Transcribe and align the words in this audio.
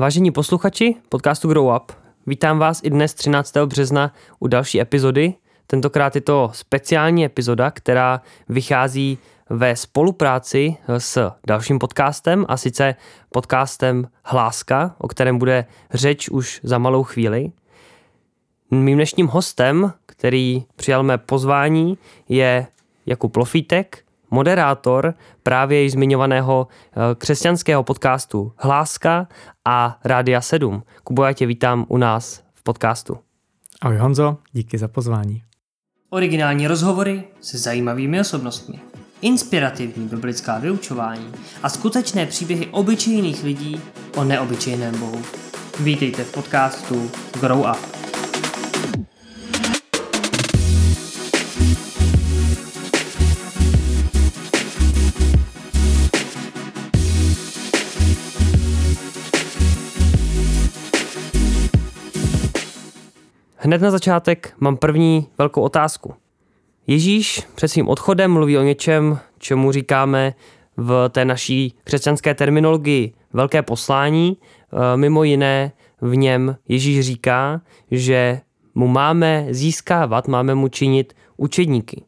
Vážení 0.00 0.30
posluchači 0.30 0.96
podcastu 1.08 1.48
Grow 1.48 1.76
Up, 1.76 1.92
vítám 2.26 2.58
vás 2.58 2.80
i 2.82 2.90
dnes 2.90 3.14
13. 3.14 3.56
března 3.66 4.14
u 4.38 4.46
další 4.46 4.80
epizody. 4.80 5.34
Tentokrát 5.66 6.14
je 6.14 6.20
to 6.20 6.50
speciální 6.52 7.24
epizoda, 7.24 7.70
která 7.70 8.20
vychází 8.48 9.18
ve 9.50 9.76
spolupráci 9.76 10.76
s 10.98 11.30
dalším 11.46 11.78
podcastem, 11.78 12.46
a 12.48 12.56
sice 12.56 12.94
podcastem 13.30 14.08
Hláska, 14.24 14.94
o 14.98 15.08
kterém 15.08 15.38
bude 15.38 15.64
řeč 15.94 16.28
už 16.28 16.60
za 16.62 16.78
malou 16.78 17.02
chvíli. 17.02 17.52
Mým 18.70 18.96
dnešním 18.96 19.26
hostem, 19.26 19.92
který 20.06 20.64
přijal 20.76 21.02
mé 21.02 21.18
pozvání, 21.18 21.98
je 22.28 22.66
Jakub 23.06 23.36
Lofítek, 23.36 24.04
moderátor 24.30 25.14
právě 25.42 25.82
již 25.82 25.92
zmiňovaného 25.92 26.68
eh, 26.70 27.14
křesťanského 27.14 27.82
podcastu 27.82 28.52
Hláska 28.56 29.28
a 29.64 29.98
Rádia 30.04 30.40
7. 30.40 30.82
Kubo, 31.04 31.24
já 31.24 31.32
tě 31.32 31.46
vítám 31.46 31.86
u 31.88 31.96
nás 31.96 32.42
v 32.54 32.62
podcastu. 32.62 33.18
Ahoj 33.80 33.96
Honzo, 33.96 34.36
díky 34.52 34.78
za 34.78 34.88
pozvání. 34.88 35.42
Originální 36.10 36.66
rozhovory 36.66 37.24
se 37.40 37.58
zajímavými 37.58 38.20
osobnostmi, 38.20 38.80
inspirativní 39.22 40.08
biblická 40.08 40.58
vyučování 40.58 41.32
a 41.62 41.68
skutečné 41.68 42.26
příběhy 42.26 42.66
obyčejných 42.66 43.44
lidí 43.44 43.80
o 44.16 44.24
neobyčejném 44.24 44.98
Bohu. 44.98 45.22
Vítejte 45.80 46.24
v 46.24 46.32
podcastu 46.32 47.10
Grow 47.40 47.60
Up. 47.60 47.99
Hned 63.62 63.82
na 63.82 63.90
začátek 63.90 64.54
mám 64.60 64.76
první 64.76 65.26
velkou 65.38 65.62
otázku. 65.62 66.14
Ježíš 66.86 67.42
před 67.54 67.68
svým 67.68 67.88
odchodem 67.88 68.32
mluví 68.32 68.58
o 68.58 68.62
něčem, 68.62 69.18
čemu 69.38 69.72
říkáme 69.72 70.34
v 70.76 71.08
té 71.08 71.24
naší 71.24 71.74
křesťanské 71.84 72.34
terminologii 72.34 73.12
velké 73.32 73.62
poslání. 73.62 74.36
E, 74.36 74.96
mimo 74.96 75.24
jiné 75.24 75.72
v 76.00 76.16
něm 76.16 76.56
Ježíš 76.68 77.00
říká, 77.00 77.60
že 77.90 78.40
mu 78.74 78.88
máme 78.88 79.46
získávat, 79.50 80.28
máme 80.28 80.54
mu 80.54 80.68
činit 80.68 81.12
učedníky. 81.36 82.04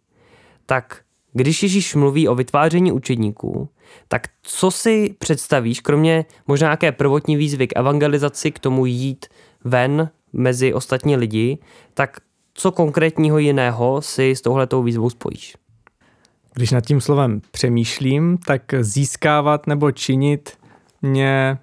Tak 0.66 1.00
když 1.32 1.62
Ježíš 1.62 1.94
mluví 1.94 2.28
o 2.28 2.34
vytváření 2.34 2.92
učedníků, 2.92 3.68
tak 4.08 4.22
co 4.42 4.70
si 4.70 5.14
představíš, 5.18 5.80
kromě 5.80 6.24
možná 6.46 6.66
nějaké 6.66 6.92
prvotní 6.92 7.36
výzvy 7.36 7.66
k 7.66 7.76
evangelizaci, 7.76 8.50
k 8.50 8.58
tomu 8.58 8.86
jít 8.86 9.26
ven 9.64 10.10
mezi 10.32 10.74
ostatní 10.74 11.16
lidi, 11.16 11.58
tak 11.94 12.16
co 12.54 12.72
konkrétního 12.72 13.38
jiného 13.38 14.02
si 14.02 14.30
s 14.30 14.40
touhletou 14.40 14.82
výzvou 14.82 15.10
spojíš? 15.10 15.56
Když 16.54 16.70
nad 16.70 16.80
tím 16.80 17.00
slovem 17.00 17.40
přemýšlím, 17.50 18.38
tak 18.38 18.62
získávat 18.80 19.66
nebo 19.66 19.90
činit 19.90 20.58
mě 21.02 21.58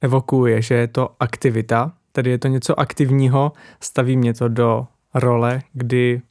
evokuje, 0.00 0.62
že 0.62 0.74
je 0.74 0.88
to 0.88 1.08
aktivita, 1.20 1.92
tedy 2.12 2.30
je 2.30 2.38
to 2.38 2.48
něco 2.48 2.80
aktivního, 2.80 3.52
staví 3.80 4.16
mě 4.16 4.34
to 4.34 4.48
do 4.48 4.86
role, 5.14 5.62
kdy 5.72 6.22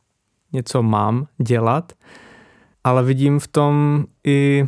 něco 0.53 0.83
mám 0.83 1.27
dělat, 1.37 1.93
ale 2.83 3.03
vidím 3.03 3.39
v 3.39 3.47
tom 3.47 4.05
i 4.23 4.65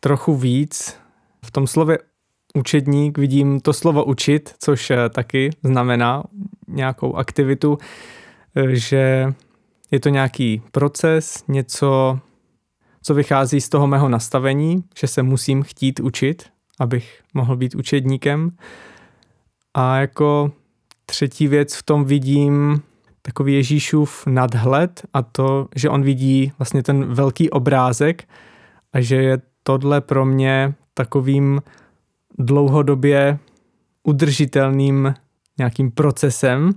trochu 0.00 0.36
víc. 0.36 0.96
V 1.44 1.50
tom 1.50 1.66
slově 1.66 1.98
učedník 2.54 3.18
vidím 3.18 3.60
to 3.60 3.72
slovo 3.72 4.04
učit, 4.04 4.54
což 4.58 4.90
eh, 4.90 5.08
taky 5.08 5.50
znamená 5.62 6.22
nějakou 6.68 7.14
aktivitu, 7.14 7.78
eh, 8.56 8.76
že 8.76 9.32
je 9.90 10.00
to 10.00 10.08
nějaký 10.08 10.62
proces, 10.72 11.44
něco, 11.48 12.18
co 13.02 13.14
vychází 13.14 13.60
z 13.60 13.68
toho 13.68 13.86
mého 13.86 14.08
nastavení, 14.08 14.84
že 14.98 15.06
se 15.06 15.22
musím 15.22 15.62
chtít 15.62 16.00
učit, 16.00 16.46
abych 16.80 17.22
mohl 17.34 17.56
být 17.56 17.74
učedníkem. 17.74 18.50
A 19.74 19.96
jako 19.96 20.52
třetí 21.06 21.48
věc 21.48 21.74
v 21.74 21.82
tom 21.82 22.04
vidím 22.04 22.82
takový 23.22 23.54
Ježíšův 23.54 24.26
nadhled 24.26 25.02
a 25.14 25.22
to, 25.22 25.68
že 25.76 25.90
on 25.90 26.02
vidí 26.02 26.52
vlastně 26.58 26.82
ten 26.82 27.14
velký 27.14 27.50
obrázek 27.50 28.28
a 28.92 29.00
že 29.00 29.16
je 29.16 29.38
tohle 29.62 30.00
pro 30.00 30.24
mě 30.24 30.74
takovým 30.94 31.62
dlouhodobě 32.38 33.38
udržitelným 34.02 35.14
nějakým 35.58 35.90
procesem, 35.90 36.70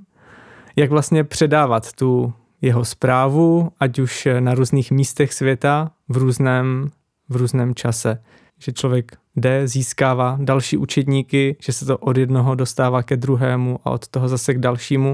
jak 0.76 0.90
vlastně 0.90 1.24
předávat 1.24 1.94
tu 1.94 2.34
jeho 2.62 2.86
zprávu, 2.86 3.72
ať 3.80 4.00
už 4.00 4.28
na 4.40 4.56
různých 4.56 4.92
místech 4.92 5.34
světa, 5.34 5.92
v 6.10 6.18
různém, 6.18 6.92
v 7.30 7.36
různém 7.36 7.76
čase. 7.76 8.24
Že 8.64 8.72
člověk 8.72 9.18
jde, 9.36 9.68
získává 9.68 10.38
další 10.42 10.78
učedníky, 10.78 11.56
že 11.60 11.74
se 11.74 11.86
to 11.86 11.98
od 11.98 12.18
jednoho 12.18 12.56
dostává 12.56 13.04
ke 13.04 13.18
druhému 13.18 13.80
a 13.84 13.90
od 13.90 14.08
toho 14.08 14.28
zase 14.28 14.54
k 14.54 14.60
dalšímu. 14.60 15.14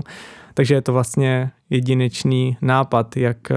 Takže 0.54 0.76
je 0.76 0.82
to 0.82 0.94
vlastně 0.94 1.52
jedinečný 1.70 2.58
nápad, 2.62 3.18
jak 3.18 3.52
eh, 3.52 3.56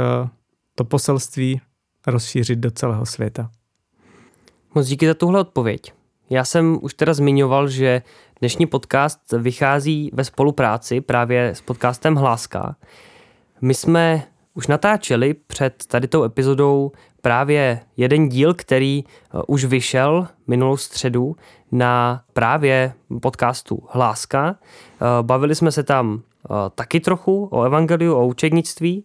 to 0.74 0.84
poselství 0.84 1.60
rozšířit 2.06 2.58
do 2.58 2.70
celého 2.70 3.06
světa. 3.06 3.50
Moc 4.74 4.86
díky 4.86 5.06
za 5.06 5.14
tuhle 5.14 5.40
odpověď. 5.40 5.92
Já 6.32 6.44
jsem 6.44 6.78
už 6.82 6.94
teda 6.94 7.14
zmiňoval, 7.14 7.68
že 7.68 8.02
dnešní 8.40 8.66
podcast 8.66 9.32
vychází 9.32 10.10
ve 10.12 10.24
spolupráci 10.24 11.00
právě 11.00 11.48
s 11.48 11.60
podcastem 11.60 12.14
Hláska. 12.14 12.76
My 13.60 13.74
jsme 13.74 14.22
už 14.54 14.66
natáčeli 14.66 15.34
před 15.34 15.86
tady 15.86 16.08
tou 16.08 16.24
epizodou 16.24 16.92
právě 17.22 17.80
jeden 17.96 18.28
díl, 18.28 18.54
který 18.54 19.04
eh, 19.04 19.38
už 19.46 19.64
vyšel 19.64 20.28
minulou 20.46 20.76
středu 20.76 21.36
na 21.72 22.22
právě 22.32 22.92
podcastu 23.22 23.82
Hláska. 23.90 24.56
Eh, 24.56 25.22
bavili 25.22 25.54
jsme 25.54 25.72
se 25.72 25.82
tam 25.82 26.22
taky 26.74 27.00
trochu 27.00 27.48
o 27.52 27.62
evangeliu, 27.62 28.14
o 28.14 28.26
učednictví. 28.26 29.04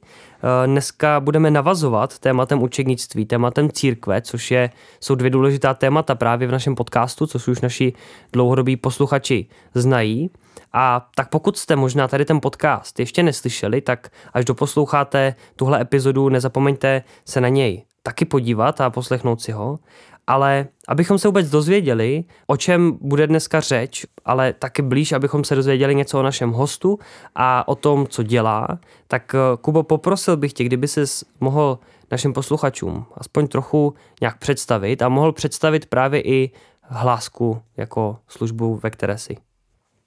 Dneska 0.66 1.20
budeme 1.20 1.52
navazovat 1.52 2.20
tématem 2.20 2.64
učednictví, 2.64 3.26
tématem 3.26 3.72
církve, 3.72 4.22
což 4.22 4.52
je, 4.52 4.70
jsou 5.00 5.16
dvě 5.16 5.30
důležitá 5.30 5.74
témata 5.74 6.16
právě 6.16 6.48
v 6.48 6.52
našem 6.52 6.76
podcastu, 6.76 7.28
což 7.28 7.48
už 7.48 7.62
naši 7.62 7.94
dlouhodobí 8.34 8.78
posluchači 8.78 9.48
znají. 9.74 10.30
A 10.74 11.10
tak 11.16 11.30
pokud 11.30 11.58
jste 11.58 11.76
možná 11.76 12.08
tady 12.08 12.26
ten 12.26 12.42
podcast 12.42 13.00
ještě 13.00 13.24
neslyšeli, 13.24 13.82
tak 13.82 14.10
až 14.34 14.46
doposloucháte 14.46 15.36
tuhle 15.56 15.82
epizodu, 15.82 16.30
nezapomeňte 16.30 17.04
se 17.26 17.42
na 17.42 17.50
něj 17.50 17.84
taky 18.04 18.26
podívat 18.26 18.82
a 18.82 18.90
poslechnout 18.90 19.42
si 19.42 19.52
ho. 19.52 19.80
Ale 20.28 20.68
abychom 20.88 21.18
se 21.18 21.28
vůbec 21.28 21.50
dozvěděli, 21.50 22.24
o 22.48 22.58
čem 22.58 22.98
bude 23.02 23.28
dneska 23.28 23.60
řeč, 23.60 24.06
ale 24.26 24.54
taky 24.54 24.82
blíž, 24.82 25.12
abychom 25.12 25.44
se 25.44 25.56
dozvěděli 25.56 25.96
něco 25.96 26.20
o 26.20 26.24
našem 26.24 26.52
hostu 26.52 27.00
a 27.36 27.68
o 27.68 27.76
tom, 27.76 28.08
co 28.08 28.24
dělá, 28.24 28.68
tak 29.08 29.36
eh, 29.36 29.58
Kubo, 29.62 29.84
poprosil 29.84 30.38
bych 30.38 30.54
tě, 30.54 30.64
kdyby 30.64 30.88
se 30.88 31.04
mohl 31.40 31.80
našim 32.12 32.34
posluchačům 32.34 33.06
aspoň 33.18 33.48
trochu 33.48 33.94
nějak 34.22 34.38
představit 34.38 35.02
a 35.02 35.10
mohl 35.10 35.32
představit 35.32 35.86
právě 35.86 36.22
i 36.22 36.52
hlásku 36.82 37.62
jako 37.78 38.18
službu, 38.28 38.80
ve 38.84 38.90
které 38.90 39.18
si. 39.18 39.38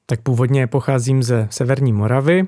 Tak 0.07 0.21
původně 0.21 0.67
pocházím 0.67 1.23
ze 1.23 1.49
Severní 1.51 1.93
Moravy. 1.93 2.47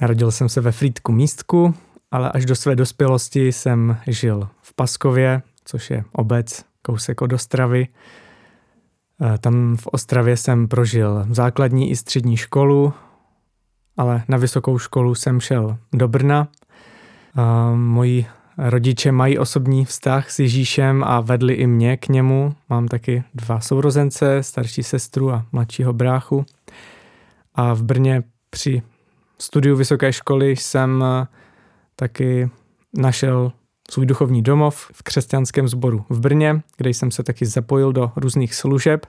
Narodil 0.00 0.30
jsem 0.30 0.48
se 0.48 0.60
ve 0.60 0.72
Frýdku 0.72 1.12
místku, 1.12 1.74
ale 2.10 2.32
až 2.32 2.46
do 2.46 2.56
své 2.56 2.76
dospělosti 2.76 3.52
jsem 3.52 3.96
žil 4.06 4.48
v 4.62 4.74
Paskově, 4.74 5.42
což 5.66 5.90
je 5.90 6.04
obec 6.12 6.64
kousek 6.82 7.22
od 7.22 7.32
Ostravy. 7.32 7.88
Eh, 9.22 9.38
tam 9.38 9.76
v 9.76 9.86
Ostravě 9.86 10.36
jsem 10.36 10.68
prožil 10.68 11.26
základní 11.30 11.90
i 11.90 11.96
střední 11.96 12.36
školu, 12.36 12.92
ale 13.96 14.22
na 14.28 14.38
vysokou 14.38 14.78
školu 14.78 15.14
jsem 15.14 15.40
šel 15.40 15.78
do 15.92 16.08
Brna. 16.08 16.48
Eh, 17.38 17.76
moji 17.76 18.26
rodiče 18.58 19.12
mají 19.12 19.38
osobní 19.38 19.84
vztah 19.84 20.30
s 20.30 20.38
Ježíšem 20.38 21.04
a 21.04 21.20
vedli 21.20 21.54
i 21.54 21.66
mě 21.66 21.96
k 21.96 22.08
němu. 22.08 22.54
Mám 22.68 22.88
taky 22.88 23.24
dva 23.34 23.60
sourozence, 23.60 24.42
starší 24.42 24.82
sestru 24.82 25.32
a 25.32 25.46
mladšího 25.52 25.92
bráchu. 25.92 26.46
A 27.54 27.74
v 27.74 27.82
Brně 27.82 28.22
při 28.50 28.82
studiu 29.38 29.76
vysoké 29.76 30.12
školy 30.12 30.56
jsem 30.56 31.04
eh, 31.04 31.26
taky 31.96 32.50
našel 32.94 33.52
svůj 33.90 34.06
duchovní 34.06 34.42
domov 34.42 34.90
v 34.92 35.02
křesťanském 35.02 35.68
sboru 35.68 36.04
v 36.08 36.20
Brně, 36.20 36.62
kde 36.76 36.90
jsem 36.90 37.10
se 37.10 37.22
taky 37.22 37.46
zapojil 37.46 37.92
do 37.92 38.12
různých 38.16 38.54
služeb. 38.54 39.06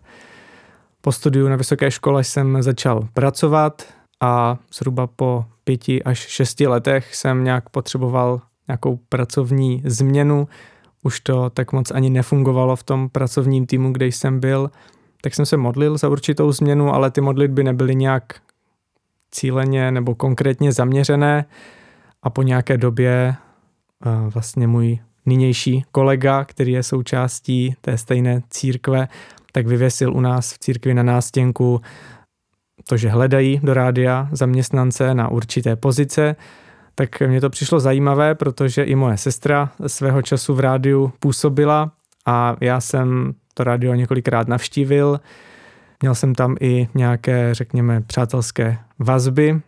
Po 1.01 1.11
studiu 1.11 1.47
na 1.47 1.55
vysoké 1.55 1.91
škole 1.91 2.23
jsem 2.23 2.63
začal 2.63 3.07
pracovat 3.13 3.85
a 4.21 4.57
zhruba 4.73 5.07
po 5.07 5.45
pěti 5.63 6.03
až 6.03 6.19
šesti 6.19 6.67
letech 6.67 7.15
jsem 7.15 7.43
nějak 7.43 7.69
potřeboval 7.69 8.41
nějakou 8.67 8.99
pracovní 9.09 9.81
změnu. 9.85 10.47
Už 11.03 11.19
to 11.19 11.49
tak 11.49 11.73
moc 11.73 11.91
ani 11.91 12.09
nefungovalo 12.09 12.75
v 12.75 12.83
tom 12.83 13.09
pracovním 13.09 13.65
týmu, 13.65 13.91
kde 13.91 14.05
jsem 14.05 14.39
byl, 14.39 14.71
tak 15.21 15.35
jsem 15.35 15.45
se 15.45 15.57
modlil 15.57 15.97
za 15.97 16.09
určitou 16.09 16.51
změnu, 16.51 16.93
ale 16.93 17.11
ty 17.11 17.21
modlitby 17.21 17.63
nebyly 17.63 17.95
nějak 17.95 18.23
cíleně 19.31 19.91
nebo 19.91 20.15
konkrétně 20.15 20.71
zaměřené 20.71 21.45
a 22.23 22.29
po 22.29 22.43
nějaké 22.43 22.77
době 22.77 23.35
vlastně 24.05 24.67
můj 24.67 24.99
nynější 25.25 25.85
kolega, 25.91 26.45
který 26.45 26.71
je 26.71 26.83
součástí 26.83 27.75
té 27.81 27.97
stejné 27.97 28.41
církve, 28.49 29.07
tak 29.51 29.67
vyvěsil 29.67 30.13
u 30.13 30.21
nás 30.21 30.53
v 30.53 30.59
církvi 30.59 30.93
na 30.93 31.03
nástěnku 31.03 31.81
to, 32.89 32.97
že 32.97 33.09
hledají 33.09 33.59
do 33.63 33.73
rádia 33.73 34.29
zaměstnance 34.31 35.13
na 35.13 35.27
určité 35.27 35.75
pozice, 35.75 36.35
tak 36.95 37.21
mně 37.21 37.41
to 37.41 37.49
přišlo 37.49 37.79
zajímavé, 37.79 38.35
protože 38.35 38.83
i 38.83 38.95
moje 38.95 39.17
sestra 39.17 39.71
svého 39.87 40.21
času 40.21 40.55
v 40.55 40.59
rádiu 40.59 41.13
působila 41.19 41.91
a 42.25 42.55
já 42.61 42.81
jsem 42.81 43.33
to 43.53 43.63
rádio 43.63 43.93
několikrát 43.93 44.47
navštívil. 44.47 45.19
Měl 46.01 46.15
jsem 46.15 46.35
tam 46.35 46.55
i 46.59 46.87
nějaké, 46.95 47.53
řekněme, 47.53 48.01
přátelské 48.01 48.77
vazby, 48.99 49.61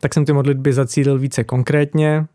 tak 0.00 0.14
jsem 0.14 0.24
ty 0.24 0.32
modlitby 0.32 0.72
zacílil 0.72 1.18
více 1.18 1.44
konkrétně, 1.44 2.26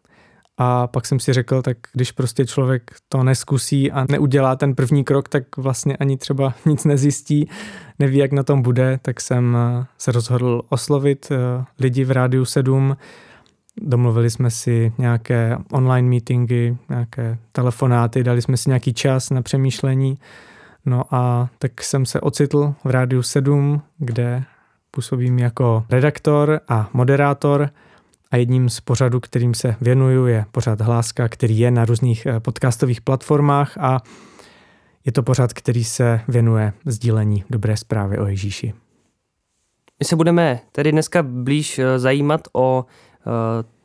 a 0.58 0.88
pak 0.88 1.06
jsem 1.06 1.20
si 1.20 1.34
řekl, 1.34 1.62
tak 1.62 1.78
když 1.94 2.12
prostě 2.12 2.46
člověk 2.46 2.92
to 3.10 3.24
neskusí 3.24 3.92
a 3.92 4.06
neudělá 4.10 4.56
ten 4.56 4.76
první 4.76 5.04
krok, 5.04 5.30
tak 5.30 5.58
vlastně 5.58 5.98
ani 5.98 6.18
třeba 6.18 6.54
nic 6.66 6.86
nezjistí, 6.86 7.50
neví, 8.00 8.18
jak 8.18 8.32
na 8.32 8.44
tom 8.44 8.62
bude, 8.62 9.00
tak 9.02 9.22
jsem 9.22 9.58
eh, 9.58 9.86
se 9.98 10.12
rozhodl 10.12 10.62
oslovit 10.70 11.32
eh, 11.32 11.66
lidi 11.80 12.04
v 12.04 12.12
Rádiu 12.12 12.46
7. 12.46 12.98
Domluvili 13.82 14.30
jsme 14.30 14.52
si 14.52 14.94
nějaké 14.98 15.58
online 15.72 16.10
meetingy, 16.10 16.78
nějaké 16.90 17.38
telefonáty, 17.52 18.24
dali 18.24 18.42
jsme 18.42 18.58
si 18.58 18.70
nějaký 18.70 18.94
čas 18.94 19.30
na 19.30 19.42
přemýšlení. 19.42 20.20
No 20.86 21.04
a 21.12 21.50
tak 21.58 21.84
jsem 21.84 22.06
se 22.06 22.22
ocitl 22.22 22.74
v 22.84 22.90
Rádiu 22.90 23.24
7, 23.24 23.82
kde 23.98 24.44
působím 24.92 25.40
jako 25.40 25.86
redaktor 25.90 26.60
a 26.68 26.90
moderátor– 26.94 27.70
a 28.32 28.38
jedním 28.38 28.70
z 28.70 28.82
pořadů, 28.82 29.20
kterým 29.20 29.54
se 29.54 29.76
věnuju, 29.82 30.26
je 30.26 30.46
pořad 30.52 30.82
Hláska, 30.82 31.30
který 31.30 31.60
je 31.60 31.72
na 31.72 31.86
různých 31.86 32.26
eh, 32.26 32.40
podcastových 32.40 33.02
platformách 33.02 33.78
a 33.78 34.02
je 35.06 35.12
to 35.12 35.24
pořad, 35.24 35.54
který 35.54 35.84
se 35.84 36.22
věnuje 36.28 36.74
sdílení 36.86 37.44
dobré 37.50 37.78
zprávy 37.78 38.18
o 38.18 38.28
Ježíši. 38.28 38.74
My 40.00 40.06
se 40.06 40.16
budeme 40.16 40.60
tedy 40.72 40.92
dneska 40.92 41.24
blíž 41.24 41.80
eh, 41.80 42.00
zajímat 42.00 42.48
o 42.54 42.86
uh, 43.26 43.32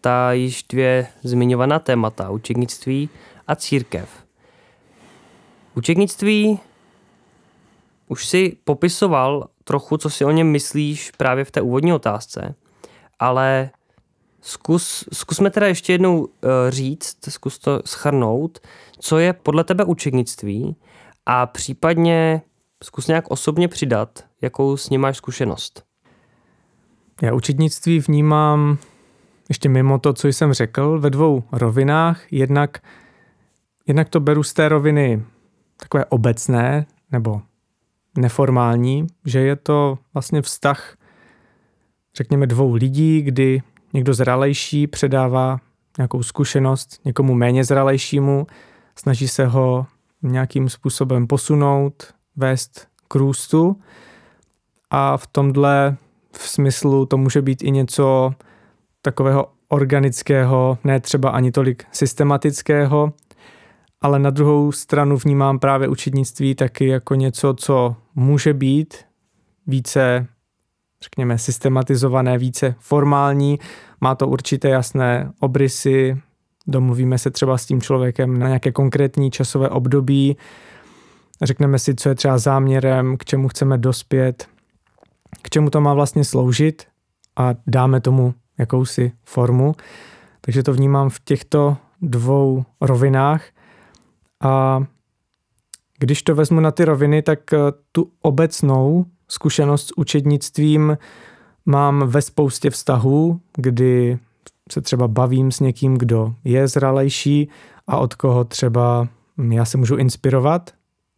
ta 0.00 0.32
již 0.32 0.62
dvě 0.62 1.06
zmiňovaná 1.22 1.78
témata, 1.78 2.31
učednictví 2.31 3.08
a 3.48 3.56
církev. 3.56 4.08
Učednictví 5.75 6.60
už 8.08 8.26
si 8.26 8.56
popisoval 8.64 9.48
trochu, 9.64 9.96
co 9.96 10.10
si 10.10 10.25
o 10.25 10.31
něm 10.31 10.46
myslíš 10.46 11.10
právě 11.10 11.44
v 11.44 11.50
té 11.50 11.60
úvodní 11.60 11.93
otázce, 11.93 12.54
ale 13.19 13.70
Zkus, 14.46 15.04
zkusme 15.12 15.50
teda 15.50 15.66
ještě 15.66 15.93
jednou 15.93 16.20
uh, 16.20 16.31
říct, 16.69 17.19
zkus 17.28 17.58
to 17.58 17.82
schrnout, 17.84 18.58
co 18.98 19.19
je 19.19 19.32
podle 19.32 19.64
tebe 19.64 19.84
učednictví 19.84 20.76
a 21.26 21.46
případně 21.46 22.43
zkus 22.84 23.06
nějak 23.06 23.31
osobně 23.31 23.69
přidat, 23.69 24.25
jakou 24.43 24.76
s 24.76 24.90
ním 24.90 25.00
máš 25.00 25.16
zkušenost. 25.16 25.84
Já 27.22 27.34
učednictví 27.34 28.00
vnímám 28.00 28.78
ještě 29.48 29.69
mimo 29.69 29.98
to, 29.98 30.12
co 30.12 30.28
jsem 30.28 30.52
řekl, 30.52 31.00
ve 31.00 31.10
dvou 31.10 31.43
rovinách. 31.52 32.32
Jednak, 32.32 32.82
jednak 33.87 34.08
to 34.08 34.20
beru 34.20 34.43
z 34.43 34.52
té 34.52 34.69
roviny 34.69 35.25
takové 35.76 36.04
obecné 36.04 36.87
nebo 37.12 37.43
neformální, 38.19 39.06
že 39.25 39.40
je 39.40 39.56
to 39.56 39.98
vlastně 40.14 40.43
vztah, 40.43 40.96
řekněme, 42.16 42.46
dvou 42.46 42.75
lidí, 42.75 43.22
kdy 43.22 43.62
Někdo 43.93 44.15
zralejší 44.15 44.87
předává 44.87 45.61
nějakou 45.99 46.23
zkušenost 46.23 47.00
někomu 47.05 47.35
méně 47.35 47.65
zralejšímu, 47.65 48.47
snaží 48.99 49.29
se 49.29 49.47
ho 49.47 49.87
nějakým 50.23 50.69
způsobem 50.69 51.27
posunout, 51.27 52.15
vést 52.37 52.88
k 53.09 53.15
růstu. 53.15 53.81
A 54.91 55.17
v 55.17 55.27
tomhle 55.27 55.97
v 56.33 56.49
smyslu 56.49 57.06
to 57.06 57.17
může 57.17 57.43
být 57.43 57.62
i 57.62 57.71
něco 57.71 58.35
takového 59.03 59.53
organického, 59.69 60.79
ne 60.85 61.00
třeba 61.00 61.31
ani 61.31 61.53
tolik 61.53 61.85
systematického, 61.93 63.12
ale 64.00 64.19
na 64.19 64.31
druhou 64.31 64.73
stranu 64.73 65.17
vnímám 65.17 65.59
právě 65.59 65.89
učednictví 65.89 66.55
taky 66.55 66.87
jako 66.87 67.15
něco, 67.15 67.55
co 67.55 67.97
může 68.15 68.55
být 68.55 68.94
více 69.67 70.27
řekněme, 71.02 71.38
systematizované, 71.38 72.38
více 72.38 72.75
formální, 72.78 73.58
má 74.00 74.14
to 74.14 74.28
určité 74.28 74.69
jasné 74.69 75.32
obrysy, 75.40 76.20
domluvíme 76.66 77.19
se 77.19 77.31
třeba 77.31 77.58
s 77.58 77.66
tím 77.66 77.81
člověkem 77.81 78.38
na 78.38 78.46
nějaké 78.46 78.72
konkrétní 78.72 79.31
časové 79.31 79.69
období, 79.69 80.37
řekneme 81.43 81.78
si, 81.78 81.94
co 81.94 82.08
je 82.08 82.14
třeba 82.14 82.38
záměrem, 82.38 83.16
k 83.16 83.25
čemu 83.25 83.48
chceme 83.48 83.78
dospět, 83.78 84.48
k 85.43 85.50
čemu 85.50 85.70
to 85.70 85.81
má 85.81 85.94
vlastně 85.94 86.25
sloužit 86.25 86.87
a 87.37 87.54
dáme 87.66 88.00
tomu 88.00 88.34
jakousi 88.58 89.12
formu. 89.25 89.75
Takže 90.40 90.62
to 90.62 90.72
vnímám 90.72 91.10
v 91.10 91.20
těchto 91.20 91.76
dvou 92.02 92.64
rovinách. 92.81 93.44
A 94.43 94.84
když 95.98 96.22
to 96.22 96.34
vezmu 96.34 96.60
na 96.60 96.70
ty 96.70 96.84
roviny, 96.84 97.22
tak 97.22 97.40
tu 97.93 98.10
obecnou 98.22 99.06
zkušenost 99.28 99.87
s 99.87 99.99
učednictvím 99.99 100.99
mám 101.67 102.08
ve 102.08 102.23
spoustě 102.23 102.70
vztahů, 102.70 103.40
kdy 103.56 104.19
se 104.73 104.81
třeba 104.81 105.08
bavím 105.08 105.52
s 105.52 105.61
někým, 105.61 105.99
kdo 105.99 106.34
je 106.44 106.69
zralejší 106.69 107.49
a 107.87 107.96
od 107.96 108.14
koho 108.14 108.44
třeba 108.44 109.08
já 109.50 109.64
se 109.64 109.78
můžu 109.78 109.96
inspirovat, 109.96 110.70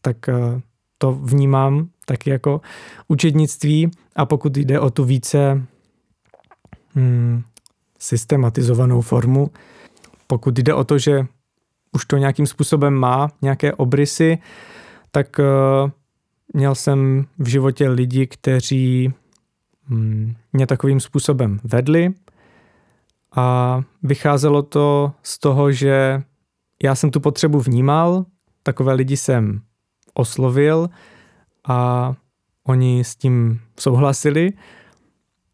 tak 0.02 0.28
eh, 0.28 0.60
to 0.98 1.12
vnímám 1.12 1.88
taky 2.04 2.30
jako 2.30 2.60
učednictví. 3.08 3.90
A 4.16 4.26
pokud 4.26 4.56
jde 4.56 4.80
o 4.80 4.90
tu 4.90 5.04
více 5.04 5.62
hmm, 6.94 7.42
systematizovanou 7.98 9.00
formu, 9.00 9.50
pokud 10.26 10.58
jde 10.58 10.74
o 10.74 10.84
to, 10.84 10.98
že 10.98 11.26
už 11.92 12.04
to 12.04 12.16
nějakým 12.16 12.46
způsobem 12.46 12.94
má 12.94 13.28
nějaké 13.42 13.72
obrysy, 13.72 14.38
tak 15.10 15.38
uh, 15.38 15.90
Měl 16.54 16.74
jsem 16.74 17.26
v 17.38 17.48
životě 17.48 17.88
lidi, 17.88 18.26
kteří 18.26 19.12
mm, 19.88 20.34
mě 20.52 20.66
takovým 20.66 21.00
způsobem 21.00 21.60
vedli 21.64 22.14
a 23.36 23.80
vycházelo 24.02 24.62
to 24.62 25.12
z 25.22 25.38
toho, 25.38 25.72
že 25.72 26.22
já 26.82 26.94
jsem 26.94 27.10
tu 27.10 27.20
potřebu 27.20 27.60
vnímal, 27.60 28.24
takové 28.62 28.94
lidi 28.94 29.16
jsem 29.16 29.60
oslovil 30.14 30.88
a 31.68 32.12
oni 32.64 33.04
s 33.04 33.16
tím 33.16 33.60
souhlasili, 33.80 34.52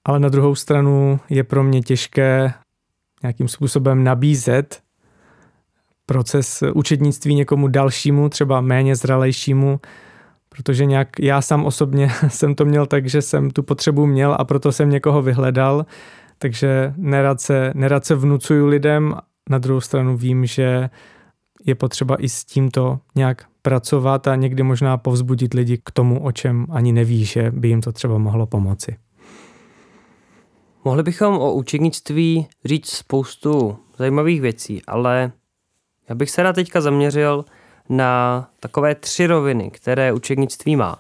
ale 0.05 0.21
na 0.21 0.29
druhou 0.29 0.55
stranu 0.55 1.21
je 1.31 1.45
pro 1.45 1.63
mě 1.63 1.83
těžké 1.83 2.55
nějakým 3.23 3.49
způsobem 3.49 4.05
nabízet 4.05 4.83
proces 6.07 6.63
učednictví 6.75 7.35
někomu 7.35 7.69
dalšímu, 7.69 8.29
třeba 8.29 8.61
méně 8.61 8.97
zralejšímu, 8.97 9.81
protože 10.57 10.85
nějak 10.85 11.09
já 11.21 11.43
sám 11.43 11.65
osobně 11.65 12.11
jsem 12.29 12.55
to 12.55 12.65
měl 12.65 12.87
tak, 12.87 13.09
že 13.09 13.23
jsem 13.23 13.51
tu 13.51 13.63
potřebu 13.63 14.07
měl 14.07 14.37
a 14.39 14.45
proto 14.45 14.73
jsem 14.73 14.91
někoho 14.91 15.23
vyhledal, 15.23 15.87
takže 16.39 16.95
nerad 16.97 17.41
se, 17.41 17.73
nerad 17.75 18.05
se 18.05 18.15
vnucuju 18.15 18.67
lidem, 18.67 19.15
na 19.51 19.59
druhou 19.59 19.81
stranu 19.81 20.17
vím, 20.17 20.47
že 20.47 20.91
je 21.65 21.75
potřeba 21.75 22.23
i 22.23 22.29
s 22.29 22.45
tímto 22.45 22.99
nějak 23.15 23.45
pracovat 23.63 24.29
a 24.29 24.35
někdy 24.35 24.63
možná 24.63 24.97
povzbudit 24.97 25.55
lidi 25.55 25.79
k 25.85 25.91
tomu, 25.91 26.25
o 26.25 26.33
čem 26.33 26.67
ani 26.71 26.93
neví, 26.93 27.25
že 27.25 27.51
by 27.51 27.69
jim 27.69 27.81
to 27.81 27.93
třeba 27.93 28.19
mohlo 28.19 28.47
pomoci. 28.47 28.97
Mohli 30.85 31.03
bychom 31.03 31.35
o 31.35 31.53
učenictví 31.53 32.47
říct 32.65 32.91
spoustu 32.91 33.79
zajímavých 33.97 34.41
věcí, 34.41 34.83
ale 34.87 35.33
já 36.09 36.15
bych 36.15 36.31
se 36.31 36.43
rád 36.43 36.53
teďka 36.53 36.81
zaměřil 36.81 37.45
na 37.89 38.49
takové 38.61 38.95
tři 38.95 39.27
roviny, 39.27 39.71
které 39.71 40.13
učednictví 40.13 40.77
má. 40.77 40.99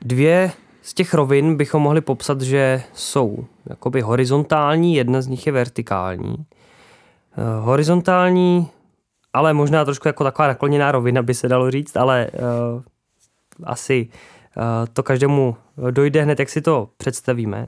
Dvě 0.00 0.52
z 0.82 0.94
těch 0.94 1.14
rovin 1.14 1.56
bychom 1.56 1.82
mohli 1.82 2.00
popsat, 2.00 2.40
že 2.40 2.82
jsou 2.94 3.44
jakoby 3.66 4.00
horizontální, 4.00 4.94
jedna 4.94 5.22
z 5.22 5.26
nich 5.26 5.46
je 5.46 5.52
vertikální. 5.52 6.36
Eh, 7.36 7.60
horizontální, 7.60 8.70
ale 9.32 9.52
možná 9.52 9.84
trošku 9.84 10.08
jako 10.08 10.24
taková 10.24 10.48
nakloněná 10.48 10.92
rovina 10.92 11.22
by 11.22 11.34
se 11.34 11.48
dalo 11.48 11.70
říct, 11.70 11.96
ale 11.96 12.30
uh, 12.32 12.82
asi 13.64 14.08
uh, 14.56 14.62
to 14.92 15.02
každému 15.02 15.56
dojde 15.90 16.22
hned, 16.22 16.38
jak 16.38 16.48
si 16.48 16.60
to 16.60 16.88
představíme. 16.96 17.66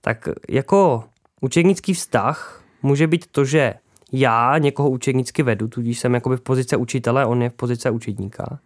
Tak 0.00 0.28
jako 0.48 1.04
učednický 1.40 1.94
vztah 1.94 2.62
může 2.82 3.06
být 3.06 3.26
to, 3.26 3.44
že 3.44 3.74
já 4.12 4.58
někoho 4.58 4.90
učednicky 4.90 5.42
vedu, 5.42 5.68
tudíž 5.68 5.98
jsem 5.98 6.14
jakoby 6.14 6.36
v 6.36 6.40
pozice 6.40 6.76
učitele, 6.76 7.26
on 7.26 7.42
je 7.42 7.50
v 7.50 7.54
pozice 7.54 7.90
učedníka. 7.90 8.58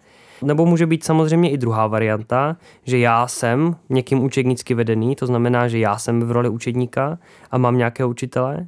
Nebo 0.42 0.66
může 0.66 0.86
být 0.86 1.04
samozřejmě 1.04 1.50
i 1.50 1.58
druhá 1.58 1.86
varianta, 1.86 2.56
že 2.84 2.98
já 2.98 3.26
jsem 3.26 3.76
někým 3.88 4.24
učednicky 4.24 4.74
vedený, 4.74 5.16
to 5.16 5.26
znamená, 5.26 5.68
že 5.68 5.78
já 5.78 5.98
jsem 5.98 6.20
v 6.20 6.30
roli 6.30 6.48
učedníka 6.48 7.18
a 7.50 7.58
mám 7.58 7.78
nějakého 7.78 8.08
učitele. 8.08 8.66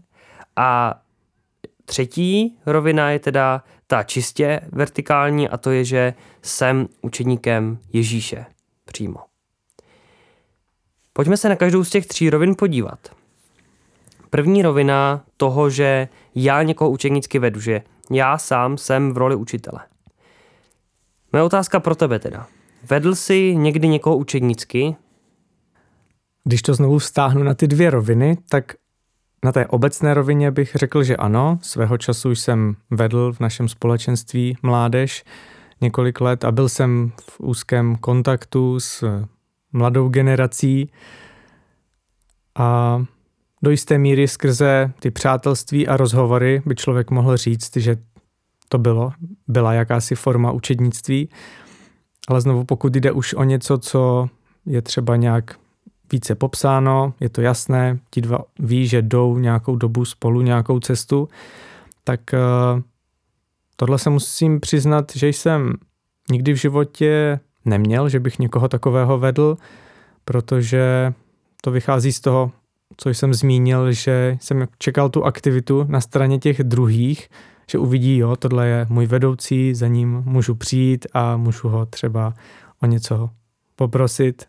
A 0.57 1.01
třetí 1.85 2.59
rovina 2.67 3.11
je 3.11 3.19
teda 3.19 3.63
ta 3.87 4.03
čistě 4.03 4.61
vertikální 4.73 5.49
a 5.49 5.57
to 5.57 5.71
je, 5.71 5.85
že 5.85 6.15
jsem 6.43 6.89
učedníkem 7.03 7.79
Ježíše 7.93 8.47
přímo. 8.85 9.19
Pojďme 11.13 11.37
se 11.37 11.49
na 11.49 11.57
každou 11.57 11.85
z 11.85 11.91
těch 11.91 12.07
tří 12.07 12.31
rovin 12.31 12.55
podívat. 12.59 12.99
První 14.37 14.63
rovina 14.63 15.25
toho, 15.37 15.71
že 15.71 16.09
já 16.35 16.63
někoho 16.63 16.91
učednicky 16.91 17.39
vedu, 17.39 17.61
že 17.61 17.83
já 18.11 18.39
sám 18.39 18.79
jsem 18.79 19.13
v 19.15 19.17
roli 19.17 19.37
učitele. 19.37 19.81
Moje 21.33 21.43
otázka 21.43 21.81
pro 21.81 21.95
tebe 21.95 22.19
teda. 22.19 22.47
Vedl 22.91 23.15
jsi 23.15 23.57
někdy 23.57 23.89
někoho 23.89 24.17
učednicky? 24.17 24.97
Když 26.45 26.63
to 26.63 26.75
znovu 26.75 26.99
vztáhnu 26.99 27.43
na 27.43 27.55
ty 27.55 27.67
dvě 27.67 27.91
roviny, 27.91 28.39
tak 28.49 28.75
na 29.45 29.53
té 29.53 29.67
obecné 29.67 30.15
rovině 30.15 30.51
bych 30.51 30.73
řekl, 30.75 31.03
že 31.03 31.17
ano. 31.17 31.59
Svého 31.63 31.99
času 31.99 32.31
jsem 32.31 32.77
vedl 32.91 33.33
v 33.33 33.41
našem 33.41 33.69
společenství 33.69 34.57
mládež 34.63 35.25
několik 35.81 36.21
let 36.21 36.45
a 36.45 36.53
byl 36.53 36.69
jsem 36.69 37.13
v 37.31 37.41
úzkém 37.41 37.97
kontaktu 37.97 38.81
s 38.81 39.25
mladou 39.73 40.09
generací 40.09 40.91
a 42.55 43.05
do 43.63 43.71
jisté 43.71 43.99
míry 43.99 44.29
skrze 44.29 44.93
ty 44.99 45.11
přátelství 45.11 45.89
a 45.89 45.97
rozhovory 45.97 46.63
by 46.67 46.75
člověk 46.75 47.11
mohl 47.11 47.37
říct, 47.37 47.77
že 47.77 47.97
to 48.69 48.79
bylo, 48.79 49.13
byla 49.49 49.73
jakási 49.73 50.15
forma 50.15 50.51
učednictví, 50.53 51.29
ale 52.29 52.41
znovu 52.41 52.65
pokud 52.65 52.95
jde 52.95 53.13
už 53.13 53.35
o 53.35 53.45
něco, 53.45 53.79
co 53.79 54.29
je 54.67 54.83
třeba 54.83 55.17
nějak 55.17 55.59
více 56.13 56.35
popsáno, 56.35 57.15
je 57.21 57.29
to 57.29 57.41
jasné, 57.41 57.99
ti 58.11 58.21
dva 58.21 58.39
ví, 58.59 58.87
že 58.87 59.03
jdou 59.03 59.39
nějakou 59.39 59.77
dobu 59.77 60.05
spolu, 60.05 60.43
nějakou 60.43 60.81
cestu, 60.81 61.29
tak 62.05 62.35
eh, 62.35 62.39
tohle 63.77 63.99
se 63.99 64.11
musím 64.11 64.61
přiznat, 64.61 65.13
že 65.15 65.29
jsem 65.29 65.73
nikdy 66.31 66.53
v 66.53 66.57
životě 66.57 67.41
neměl, 67.65 68.09
že 68.09 68.21
bych 68.21 68.39
někoho 68.39 68.69
takového 68.69 69.19
vedl, 69.19 69.57
protože 70.25 71.13
to 71.63 71.71
vychází 71.71 72.13
z 72.13 72.21
toho, 72.21 72.53
co 72.97 73.09
jsem 73.09 73.35
zmínil, 73.35 73.93
že 73.93 74.37
jsem 74.41 74.67
čekal 74.79 75.09
tu 75.09 75.25
aktivitu 75.25 75.87
na 75.89 76.01
straně 76.01 76.39
těch 76.39 76.63
druhých, 76.63 77.29
že 77.71 77.79
uvidí, 77.79 78.17
jo, 78.17 78.37
tohle 78.37 78.67
je 78.67 78.87
můj 78.89 79.07
vedoucí, 79.07 79.75
za 79.75 79.87
ním 79.87 80.23
můžu 80.27 80.55
přijít 80.55 81.07
a 81.13 81.37
můžu 81.37 81.69
ho 81.69 81.87
třeba 81.87 82.35
o 82.83 82.87
něco 82.87 83.31
poprosit, 83.77 84.47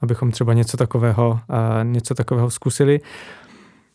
abychom 0.00 0.30
třeba 0.30 0.52
něco 0.52 0.76
takového, 0.76 1.40
něco 1.82 2.14
takového 2.14 2.50
zkusili. 2.50 3.00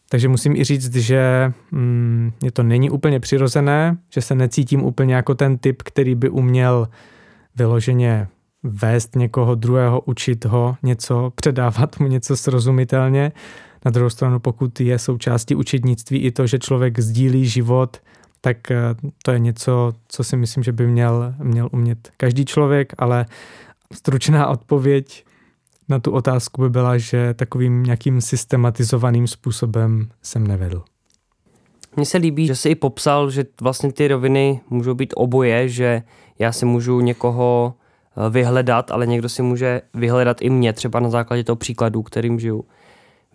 Takže 0.10 0.28
musím 0.28 0.56
i 0.56 0.64
říct, 0.64 0.96
že 0.96 1.52
mm, 1.72 2.32
je 2.44 2.52
to 2.52 2.64
není 2.64 2.90
úplně 2.90 3.20
přirozené, 3.20 3.98
že 4.14 4.22
se 4.22 4.36
necítím 4.36 4.84
úplně 4.84 5.16
jako 5.16 5.36
ten 5.36 5.58
typ, 5.58 5.82
který 5.82 6.16
by 6.16 6.30
uměl 6.30 6.88
vyloženě 7.56 8.28
vést 8.64 9.16
někoho 9.16 9.56
druhého, 9.56 10.02
učit 10.02 10.46
ho 10.46 10.78
něco, 10.84 11.32
předávat 11.36 12.00
mu 12.00 12.08
něco 12.08 12.38
srozumitelně. 12.38 13.32
Na 13.88 13.92
druhou 13.92 14.10
stranu, 14.10 14.40
pokud 14.40 14.80
je 14.80 15.00
součástí 15.00 15.56
učednictví 15.56 16.20
i 16.20 16.32
to, 16.32 16.48
že 16.48 16.60
člověk 16.60 17.00
sdílí 17.00 17.46
život, 17.46 17.98
tak 18.42 18.72
eh, 18.72 18.96
to 19.24 19.32
je 19.32 19.40
něco, 19.40 19.94
co 20.08 20.24
si 20.24 20.38
myslím, 20.38 20.64
že 20.64 20.72
by 20.72 20.88
měl, 20.88 21.34
měl 21.40 21.70
umět 21.72 22.12
každý 22.18 22.46
člověk, 22.46 22.94
ale 22.98 23.26
stručná 23.94 24.48
odpověď 24.48 25.26
na 25.90 26.00
tu 26.00 26.12
otázku 26.12 26.62
by 26.62 26.70
byla, 26.70 26.98
že 26.98 27.34
takovým 27.34 27.84
nějakým 27.84 28.22
systematizovaným 28.22 29.28
způsobem 29.28 30.10
jsem 30.22 30.48
nevedl. 30.48 30.84
Mně 31.96 32.06
se 32.06 32.18
líbí, 32.18 32.48
že 32.48 32.56
jsi 32.56 32.70
i 32.70 32.76
popsal, 32.76 33.30
že 33.30 33.46
vlastně 33.62 33.92
ty 33.92 34.08
roviny 34.08 34.62
můžou 34.70 34.94
být 34.94 35.14
oboje, 35.16 35.70
že 35.70 36.04
já 36.40 36.52
si 36.52 36.66
můžu 36.66 37.00
někoho 37.00 37.74
eh, 37.74 38.30
vyhledat, 38.30 38.92
ale 38.92 39.08
někdo 39.08 39.30
si 39.30 39.42
může 39.42 39.82
vyhledat 39.94 40.42
i 40.42 40.50
mě, 40.50 40.74
třeba 40.74 41.00
na 41.00 41.10
základě 41.10 41.44
toho 41.44 41.56
příkladu, 41.56 42.04
kterým 42.04 42.40
žiju. 42.40 42.66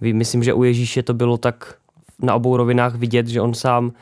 Myslím, 0.03 0.43
že 0.43 0.55
u 0.55 0.65
Ježíše 0.65 1.03
to 1.03 1.15
bylo 1.15 1.39
tak 1.39 1.75
na 2.23 2.35
obou 2.35 2.57
rovinách 2.57 2.95
vidět, 2.95 3.27
že 3.27 3.41
on 3.41 3.55
sám 3.55 3.93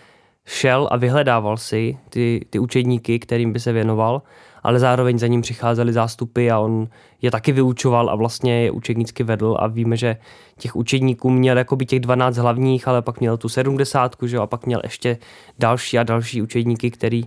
šel 0.44 0.88
a 0.90 0.96
vyhledával 0.96 1.56
si 1.56 1.98
ty, 2.08 2.46
ty 2.50 2.58
učedníky, 2.58 3.18
kterým 3.18 3.52
by 3.52 3.60
se 3.60 3.72
věnoval, 3.72 4.22
ale 4.62 4.78
zároveň 4.78 5.18
za 5.18 5.26
ním 5.26 5.40
přicházely 5.40 5.92
zástupy 5.92 6.50
a 6.50 6.58
on 6.58 6.88
je 7.22 7.30
taky 7.30 7.52
vyučoval 7.52 8.10
a 8.10 8.14
vlastně 8.14 8.62
je 8.62 8.70
učednícky 8.70 9.22
vedl 9.22 9.56
a 9.60 9.66
víme, 9.66 9.96
že 9.96 10.16
těch 10.58 10.76
učedníků 10.76 11.30
měl 11.30 11.58
jako 11.58 11.76
by 11.76 11.86
těch 11.86 12.00
12 12.00 12.36
hlavních, 12.36 12.88
ale 12.88 13.02
pak 13.02 13.20
měl 13.20 13.36
tu 13.36 13.48
70, 13.48 14.16
že 14.26 14.38
a 14.38 14.46
pak 14.46 14.66
měl 14.66 14.80
ještě 14.84 15.18
další 15.58 15.98
a 15.98 16.02
další 16.02 16.42
učedníky, 16.42 16.90
který 16.90 17.22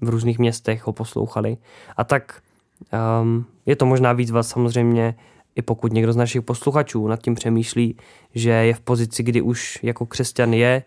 v 0.00 0.08
různých 0.08 0.38
městech 0.38 0.86
ho 0.86 0.92
poslouchali. 0.92 1.56
A 1.96 2.04
tak 2.04 2.40
um, 3.20 3.44
je 3.66 3.76
to 3.76 3.86
možná 3.86 4.12
víc 4.12 4.30
vás 4.30 4.48
samozřejmě 4.48 5.14
i 5.58 5.62
pokud 5.62 5.92
někdo 5.92 6.12
z 6.12 6.16
našich 6.16 6.42
posluchačů 6.42 7.08
nad 7.08 7.22
tím 7.22 7.34
přemýšlí, 7.34 7.96
že 8.34 8.50
je 8.50 8.74
v 8.74 8.80
pozici, 8.80 9.22
kdy 9.22 9.42
už 9.42 9.78
jako 9.82 10.06
křesťan 10.06 10.52
je 10.52 10.82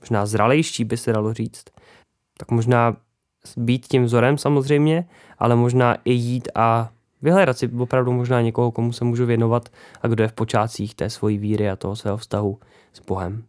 možná 0.00 0.26
zralejší, 0.26 0.84
by 0.84 0.96
se 0.96 1.12
dalo 1.12 1.34
říct, 1.34 1.64
tak 2.38 2.50
možná 2.50 2.96
být 3.56 3.86
tím 3.86 4.04
vzorem 4.04 4.38
samozřejmě, 4.38 5.08
ale 5.38 5.56
možná 5.56 5.96
i 6.04 6.12
jít 6.12 6.48
a 6.54 6.90
vyhledat 7.22 7.58
si 7.58 7.68
opravdu 7.68 8.12
možná 8.12 8.40
někoho, 8.40 8.70
komu 8.70 8.92
se 8.92 9.04
můžu 9.04 9.26
věnovat 9.26 9.68
a 10.02 10.08
kdo 10.08 10.24
je 10.24 10.28
v 10.28 10.32
počátcích 10.32 10.94
té 10.94 11.10
svojí 11.10 11.38
víry 11.38 11.70
a 11.70 11.76
toho 11.76 11.96
svého 11.96 12.16
vztahu 12.16 12.58
s 12.92 13.00
Bohem. 13.00 13.44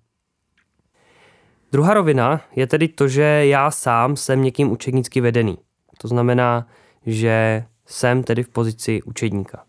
Druhá 1.72 1.94
rovina 1.94 2.42
je 2.56 2.68
tedy 2.68 2.88
to, 2.88 3.08
že 3.08 3.24
já 3.46 3.72
sám 3.72 4.16
jsem 4.16 4.44
někým 4.44 4.72
učednicky 4.72 5.22
vedený. 5.22 5.58
To 5.98 6.08
znamená, 6.08 6.68
že 7.06 7.66
jsem 7.86 8.24
tedy 8.24 8.44
v 8.44 8.50
pozici 8.50 9.04
učedníka. 9.04 9.64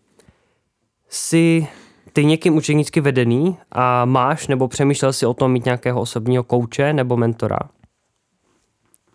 Jsi 1.09 1.67
ty 2.13 2.25
někým 2.25 2.55
učednicky 2.55 3.01
vedený 3.01 3.57
a 3.71 4.05
máš 4.05 4.47
nebo 4.47 4.67
přemýšlel 4.67 5.13
si 5.13 5.25
o 5.25 5.33
tom 5.33 5.51
mít 5.51 5.65
nějakého 5.65 6.01
osobního 6.01 6.43
kouče 6.43 6.93
nebo 6.93 7.17
mentora? 7.17 7.59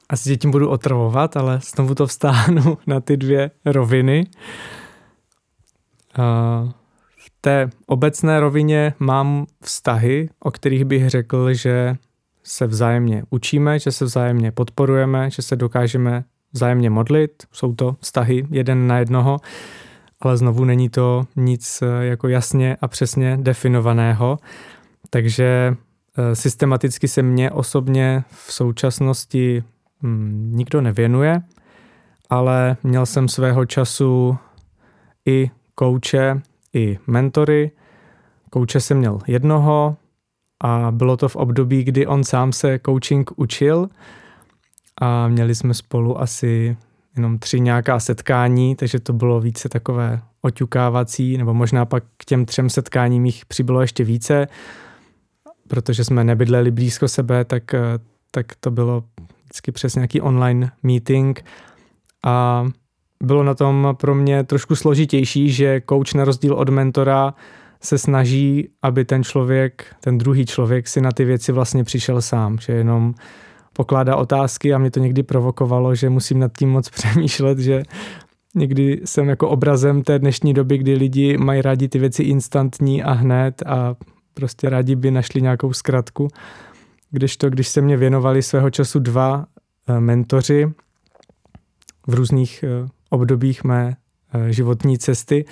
Asi 0.08 0.28
tě 0.28 0.36
tím 0.36 0.50
budu 0.50 0.68
otravovat, 0.68 1.36
ale 1.36 1.60
znovu 1.62 1.94
to 1.94 2.06
vstáhnu 2.06 2.78
na 2.86 3.00
ty 3.00 3.16
dvě 3.16 3.50
roviny. 3.64 4.26
V 7.16 7.30
té 7.40 7.70
obecné 7.86 8.40
rovině 8.40 8.94
mám 8.98 9.46
vztahy, 9.64 10.28
o 10.40 10.50
kterých 10.50 10.84
bych 10.84 11.10
řekl, 11.10 11.54
že 11.54 11.96
se 12.42 12.66
vzájemně 12.66 13.24
učíme, 13.30 13.78
že 13.78 13.92
se 13.92 14.04
vzájemně 14.04 14.52
podporujeme, 14.52 15.30
že 15.30 15.42
se 15.42 15.56
dokážeme 15.56 16.24
vzájemně 16.52 16.90
modlit. 16.90 17.42
Jsou 17.52 17.74
to 17.74 17.96
vztahy 18.00 18.46
jeden 18.50 18.86
na 18.86 18.98
jednoho 18.98 19.38
ale 20.26 20.36
znovu 20.36 20.64
není 20.64 20.88
to 20.88 21.26
nic 21.36 21.82
eh, 21.82 22.04
jako 22.04 22.28
jasně 22.28 22.76
a 22.80 22.88
přesně 22.88 23.38
definovaného. 23.40 24.38
Takže 25.10 25.76
eh, 26.18 26.36
systematicky 26.36 27.08
se 27.08 27.22
mně 27.22 27.50
osobně 27.50 28.24
v 28.30 28.52
současnosti 28.52 29.64
hm, 30.02 30.52
nikdo 30.54 30.80
nevěnuje, 30.80 31.42
ale 32.30 32.76
měl 32.82 33.06
jsem 33.06 33.28
svého 33.28 33.66
času 33.66 34.38
i 35.26 35.50
kouče, 35.74 36.40
i 36.74 36.98
mentory. 37.06 37.70
Kouče 38.50 38.80
jsem 38.80 38.98
měl 38.98 39.18
jednoho 39.26 39.96
a 40.60 40.90
bylo 40.90 41.16
to 41.16 41.28
v 41.28 41.36
období, 41.36 41.84
kdy 41.84 42.06
on 42.06 42.24
sám 42.24 42.52
se 42.52 42.80
coaching 42.86 43.30
učil 43.36 43.88
a 45.00 45.28
měli 45.28 45.54
jsme 45.54 45.74
spolu 45.74 46.20
asi 46.20 46.76
jenom 47.16 47.38
tři 47.38 47.60
nějaká 47.60 48.00
setkání, 48.00 48.76
takže 48.76 49.00
to 49.00 49.12
bylo 49.12 49.40
více 49.40 49.68
takové 49.68 50.20
oťukávací, 50.42 51.38
nebo 51.38 51.54
možná 51.54 51.84
pak 51.84 52.04
k 52.16 52.24
těm 52.24 52.44
třem 52.44 52.70
setkáním 52.70 53.26
jich 53.26 53.46
přibylo 53.46 53.80
ještě 53.80 54.04
více, 54.04 54.46
protože 55.68 56.04
jsme 56.04 56.24
nebydleli 56.24 56.70
blízko 56.70 57.08
sebe, 57.08 57.44
tak, 57.44 57.74
eh, 57.74 57.80
tak 58.30 58.46
to 58.60 58.70
bylo 58.70 59.04
vždycky 59.44 59.72
přes 59.72 59.94
nějaký 59.94 60.20
online 60.20 60.70
meeting. 60.82 61.44
A 62.24 62.66
bylo 63.22 63.42
na 63.42 63.54
tom 63.54 63.96
pro 64.00 64.14
mě 64.14 64.44
trošku 64.44 64.76
složitější, 64.76 65.50
že 65.50 65.82
coach 65.88 66.14
na 66.14 66.24
rozdíl 66.24 66.54
od 66.54 66.68
mentora 66.68 67.34
se 67.80 67.98
snaží, 67.98 68.68
aby 68.82 69.04
ten 69.04 69.24
člověk, 69.24 69.96
ten 70.00 70.18
druhý 70.18 70.46
člověk 70.46 70.88
si 70.88 71.00
na 71.00 71.12
ty 71.12 71.24
věci 71.24 71.52
vlastně 71.52 71.84
přišel 71.84 72.22
sám, 72.22 72.58
že 72.58 72.72
jenom 72.72 73.14
pokládá 73.72 74.16
otázky 74.16 74.74
a 74.74 74.78
mě 74.78 74.90
to 74.90 75.00
někdy 75.00 75.22
provokovalo, 75.22 75.94
že 75.94 76.10
musím 76.10 76.38
nad 76.38 76.52
tím 76.58 76.70
moc 76.70 76.88
přemýšlet, 76.90 77.58
že 77.58 77.82
někdy 78.54 79.00
jsem 79.04 79.28
jako 79.28 79.48
obrazem 79.48 80.02
té 80.02 80.18
dnešní 80.18 80.54
doby, 80.54 80.78
kdy 80.78 80.94
lidi 80.94 81.38
mají 81.38 81.62
rádi 81.62 81.88
ty 81.88 81.98
věci 81.98 82.22
instantní 82.22 83.02
a 83.02 83.12
hned 83.12 83.62
a 83.66 83.94
prostě 84.34 84.70
rádi 84.70 84.96
by 84.96 85.10
našli 85.10 85.42
nějakou 85.42 85.72
zkratku. 85.72 86.28
Když 87.10 87.36
to, 87.36 87.50
když 87.50 87.68
se 87.68 87.80
mě 87.80 87.96
věnovali 87.96 88.42
svého 88.42 88.70
času 88.70 88.98
dva 88.98 89.46
eh, 89.88 90.00
mentoři 90.00 90.72
v 92.06 92.14
různých 92.14 92.62
eh, 92.62 92.88
obdobích 93.10 93.64
mé 93.64 93.96
eh, 94.34 94.52
životní 94.52 94.98
cesty, 94.98 95.44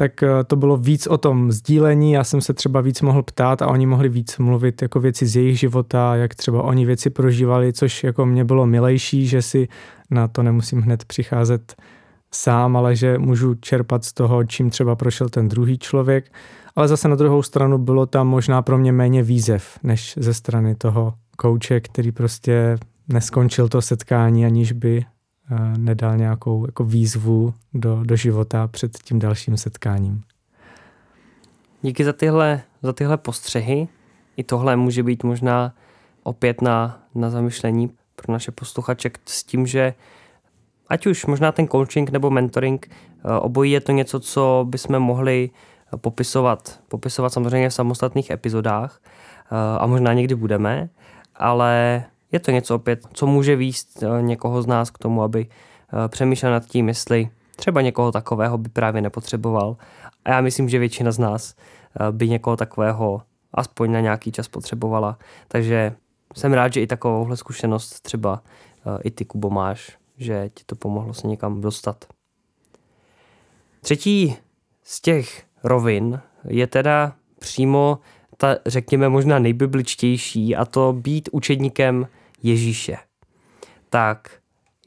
tak 0.00 0.22
eh, 0.22 0.44
to 0.46 0.56
bylo 0.56 0.76
víc 0.76 1.06
o 1.06 1.18
tom 1.18 1.52
sdílení, 1.52 2.12
já 2.12 2.24
jsem 2.24 2.40
se 2.40 2.54
třeba 2.54 2.80
víc 2.80 3.00
mohl 3.00 3.22
ptát 3.22 3.62
a 3.62 3.66
oni 3.66 3.86
mohli 3.86 4.08
víc 4.08 4.38
mluvit 4.38 4.82
jako 4.82 5.00
věci 5.00 5.26
z 5.26 5.36
jejich 5.36 5.58
života, 5.58 6.16
jak 6.16 6.34
třeba 6.34 6.62
oni 6.62 6.86
věci 6.86 7.10
prožívali, 7.10 7.72
což 7.72 8.04
jako 8.04 8.26
mě 8.26 8.44
bylo 8.44 8.66
milejší, 8.66 9.26
že 9.26 9.42
si 9.42 9.68
na 10.10 10.28
to 10.28 10.42
nemusím 10.42 10.80
hned 10.80 11.04
přicházet 11.04 11.76
sám, 12.32 12.76
ale 12.76 12.96
že 12.96 13.18
můžu 13.18 13.54
čerpat 13.54 14.04
z 14.04 14.12
toho, 14.12 14.44
čím 14.44 14.70
třeba 14.70 14.96
prošel 14.96 15.28
ten 15.28 15.48
druhý 15.48 15.78
člověk. 15.78 16.32
Ale 16.76 16.88
zase 16.88 17.08
na 17.08 17.16
druhou 17.16 17.42
stranu 17.42 17.78
bylo 17.78 18.06
tam 18.06 18.28
možná 18.28 18.62
pro 18.62 18.78
mě 18.78 18.92
méně 18.92 19.22
výzev, 19.22 19.78
než 19.82 20.14
ze 20.16 20.34
strany 20.34 20.74
toho 20.74 21.14
kouče, 21.36 21.80
který 21.80 22.12
prostě 22.12 22.78
neskončil 23.08 23.68
to 23.68 23.82
setkání, 23.82 24.46
aniž 24.46 24.72
by 24.72 25.04
nedal 25.76 26.16
nějakou 26.16 26.66
jako 26.66 26.84
výzvu 26.84 27.54
do, 27.74 28.04
do 28.04 28.16
života 28.16 28.66
před 28.66 28.98
tím 28.98 29.18
dalším 29.18 29.56
setkáním. 29.56 30.22
Díky 31.82 32.04
za 32.04 32.12
tyhle, 32.12 32.62
za 32.82 32.92
tyhle 32.92 33.16
postřehy. 33.16 33.88
I 34.36 34.44
tohle 34.44 34.76
může 34.76 35.02
být 35.02 35.24
možná 35.24 35.74
opět 36.22 36.62
na, 36.62 37.02
na 37.14 37.30
zamyšlení 37.30 37.90
pro 38.16 38.32
naše 38.32 38.52
posluchače 38.52 39.10
s 39.26 39.44
tím, 39.44 39.66
že 39.66 39.94
ať 40.88 41.06
už 41.06 41.26
možná 41.26 41.52
ten 41.52 41.68
coaching 41.68 42.10
nebo 42.10 42.30
mentoring, 42.30 42.90
eh, 42.90 43.38
obojí 43.38 43.72
je 43.72 43.80
to 43.80 43.92
něco, 43.92 44.20
co 44.20 44.66
bychom 44.68 44.98
mohli 44.98 45.50
popisovat, 45.96 46.80
popisovat 46.88 47.32
samozřejmě 47.32 47.68
v 47.68 47.74
samostatných 47.74 48.30
epizodách 48.30 49.00
eh, 49.04 49.78
a 49.78 49.86
možná 49.86 50.12
někdy 50.12 50.34
budeme, 50.34 50.88
ale 51.34 52.04
je 52.32 52.40
to 52.40 52.50
něco 52.50 52.74
opět, 52.74 53.06
co 53.12 53.26
může 53.26 53.56
výst 53.56 54.02
eh, 54.02 54.22
někoho 54.22 54.62
z 54.62 54.66
nás 54.66 54.90
k 54.90 54.98
tomu, 54.98 55.22
aby 55.22 55.46
přemýšlel 56.08 56.52
nad 56.52 56.64
tím, 56.64 56.88
jestli 56.88 57.28
třeba 57.56 57.80
někoho 57.80 58.12
takového 58.12 58.58
by 58.58 58.68
právě 58.68 59.02
nepotřeboval. 59.02 59.76
A 60.24 60.30
já 60.30 60.40
myslím, 60.40 60.68
že 60.68 60.78
většina 60.78 61.12
z 61.12 61.18
nás 61.18 61.54
by 62.10 62.28
někoho 62.28 62.56
takového 62.56 63.22
aspoň 63.54 63.92
na 63.92 64.00
nějaký 64.00 64.32
čas 64.32 64.48
potřebovala. 64.48 65.18
Takže 65.48 65.92
jsem 66.34 66.52
rád, 66.52 66.72
že 66.72 66.80
i 66.80 66.86
takovouhle 66.86 67.36
zkušenost 67.36 68.00
třeba 68.00 68.42
i 69.04 69.10
ty, 69.10 69.24
Kubo, 69.24 69.50
máš 69.50 70.00
že 70.20 70.50
ti 70.54 70.64
to 70.66 70.76
pomohlo 70.76 71.14
se 71.14 71.26
někam 71.26 71.60
dostat. 71.60 72.04
Třetí 73.80 74.36
z 74.82 75.00
těch 75.00 75.44
rovin 75.64 76.20
je 76.44 76.66
teda 76.66 77.12
přímo 77.38 77.98
ta, 78.40 78.56
řekněme, 78.66 79.08
možná 79.08 79.38
nejbibličtější 79.38 80.56
a 80.56 80.64
to 80.64 80.92
být 80.92 81.28
učedníkem 81.32 82.08
Ježíše. 82.42 82.96
Tak 83.90 84.30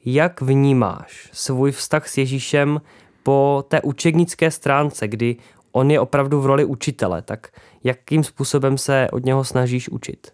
jak 0.04 0.40
vnímáš 0.40 1.30
svůj 1.32 1.72
vztah 1.72 2.08
s 2.08 2.18
Ježíšem 2.18 2.80
po 3.22 3.64
té 3.68 3.82
učednické 3.82 4.50
stránce, 4.50 5.08
kdy 5.08 5.36
on 5.72 5.90
je 5.90 6.00
opravdu 6.00 6.40
v 6.40 6.46
roli 6.46 6.64
učitele, 6.64 7.22
tak 7.22 7.48
jakým 7.84 8.24
způsobem 8.24 8.78
se 8.78 9.08
od 9.12 9.24
něho 9.24 9.44
snažíš 9.44 9.88
učit? 9.88 10.32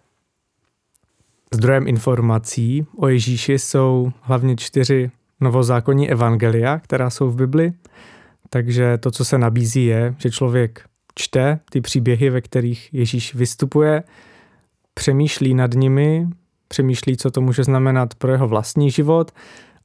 Zdrojem 1.54 1.88
informací 1.88 2.86
o 2.96 3.08
Ježíši 3.08 3.58
jsou 3.58 4.12
hlavně 4.20 4.56
čtyři 4.56 5.10
novozákonní 5.40 6.10
evangelia, 6.10 6.78
která 6.78 7.10
jsou 7.10 7.30
v 7.30 7.36
Bibli. 7.36 7.72
Takže 8.50 8.98
to, 8.98 9.10
co 9.10 9.24
se 9.24 9.38
nabízí, 9.38 9.86
je, 9.86 10.14
že 10.18 10.30
člověk 10.30 10.89
čte 11.20 11.60
ty 11.70 11.80
příběhy, 11.80 12.30
ve 12.30 12.40
kterých 12.40 12.88
Ježíš 12.92 13.34
vystupuje, 13.34 14.02
přemýšlí 14.94 15.54
nad 15.54 15.74
nimi, 15.74 16.28
přemýšlí, 16.68 17.16
co 17.16 17.30
to 17.30 17.40
může 17.40 17.64
znamenat 17.64 18.14
pro 18.14 18.32
jeho 18.32 18.48
vlastní 18.48 18.90
život 18.90 19.30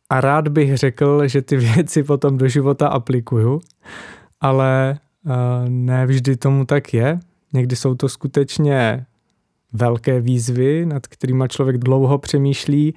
a 0.10 0.22
rád 0.22 0.48
bych 0.48 0.78
řekl, 0.78 1.28
že 1.28 1.42
ty 1.42 1.58
věci 1.76 2.04
potom 2.04 2.38
do 2.38 2.48
života 2.48 2.88
aplikuju, 2.88 3.62
ale 4.42 5.00
uh, 5.26 5.34
ne 5.70 6.06
vždy 6.06 6.38
tomu 6.38 6.66
tak 6.66 6.94
je. 6.94 7.20
Někdy 7.54 7.76
jsou 7.76 7.96
to 7.96 8.10
skutečně 8.10 9.06
velké 9.74 10.22
výzvy, 10.22 10.86
nad 10.86 11.08
kterými 11.08 11.44
člověk 11.50 11.78
dlouho 11.78 12.18
přemýšlí 12.18 12.94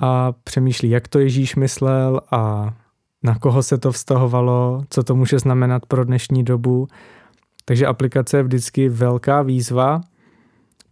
a 0.00 0.32
přemýšlí, 0.32 0.90
jak 0.90 1.08
to 1.08 1.18
Ježíš 1.18 1.56
myslel 1.56 2.20
a 2.30 2.74
na 3.22 3.38
koho 3.38 3.62
se 3.62 3.78
to 3.78 3.92
vztahovalo, 3.92 4.82
co 4.90 5.02
to 5.02 5.14
může 5.14 5.38
znamenat 5.38 5.86
pro 5.86 6.04
dnešní 6.04 6.44
dobu. 6.44 6.88
Takže 7.68 7.86
aplikace 7.86 8.36
je 8.36 8.42
vždycky 8.42 8.88
velká 8.88 9.42
výzva. 9.42 10.00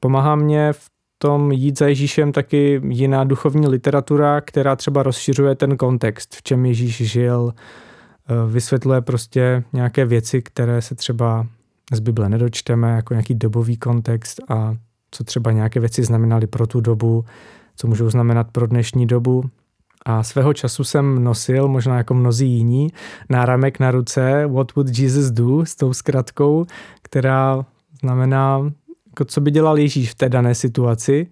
Pomáhá 0.00 0.36
mě 0.36 0.72
v 0.72 0.90
tom 1.18 1.52
jít 1.52 1.78
za 1.78 1.86
Ježíšem 1.86 2.32
taky 2.32 2.80
jiná 2.88 3.24
duchovní 3.24 3.68
literatura, 3.68 4.40
která 4.40 4.76
třeba 4.76 5.02
rozšiřuje 5.02 5.54
ten 5.54 5.76
kontext, 5.76 6.34
v 6.34 6.42
čem 6.42 6.66
Ježíš 6.66 6.96
žil, 6.96 7.52
eh, 7.54 8.52
vysvětluje 8.52 9.00
prostě 9.00 9.64
nějaké 9.72 10.04
věci, 10.04 10.42
které 10.42 10.82
se 10.82 10.94
třeba 10.94 11.46
z 11.92 12.00
Bible 12.00 12.28
nedočteme, 12.28 12.90
jako 12.90 13.14
nějaký 13.14 13.34
dobový 13.34 13.76
kontext 13.76 14.40
a 14.48 14.74
co 15.10 15.24
třeba 15.24 15.52
nějaké 15.52 15.80
věci 15.80 16.04
znamenaly 16.04 16.46
pro 16.46 16.66
tu 16.66 16.80
dobu, 16.80 17.24
co 17.76 17.86
můžou 17.86 18.10
znamenat 18.10 18.50
pro 18.52 18.66
dnešní 18.66 19.06
dobu. 19.06 19.44
A 20.08 20.22
svého 20.22 20.52
času 20.52 20.84
jsem 20.84 21.24
nosil, 21.24 21.68
možná 21.68 21.96
jako 21.96 22.14
mnozí 22.14 22.48
jiní, 22.48 22.88
náramek 23.28 23.80
na 23.80 23.90
ruce 23.90 24.46
What 24.46 24.74
would 24.74 24.98
Jesus 24.98 25.30
do 25.30 25.64
s 25.64 25.76
tou 25.76 25.92
zkratkou, 25.92 26.64
která 27.02 27.64
znamená, 28.00 28.72
jako 29.06 29.24
co 29.24 29.40
by 29.40 29.50
dělal 29.50 29.78
Ježíš 29.78 30.10
v 30.10 30.14
té 30.14 30.28
dané 30.28 30.54
situaci. 30.54 31.26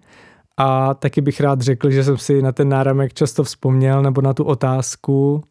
A 0.57 0.93
taky 0.93 1.21
bych 1.21 1.41
rád 1.41 1.61
řekl, 1.61 1.89
že 1.89 2.03
jsem 2.03 2.17
si 2.17 2.41
na 2.41 2.51
ten 2.51 2.69
náramek 2.69 3.13
často 3.13 3.43
vzpomněl 3.43 4.01
nebo 4.01 4.21
na 4.21 4.33
tu 4.33 4.43
otázku, 4.43 5.43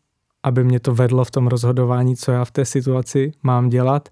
aby 0.43 0.65
mě 0.65 0.81
to 0.81 0.95
vedlo 0.95 1.25
v 1.25 1.31
tom 1.31 1.47
rozhodování, 1.47 2.17
co 2.17 2.33
já 2.33 2.45
v 2.45 2.51
té 2.51 2.65
situaci 2.65 3.33
mám 3.43 3.69
dělat. 3.69 4.09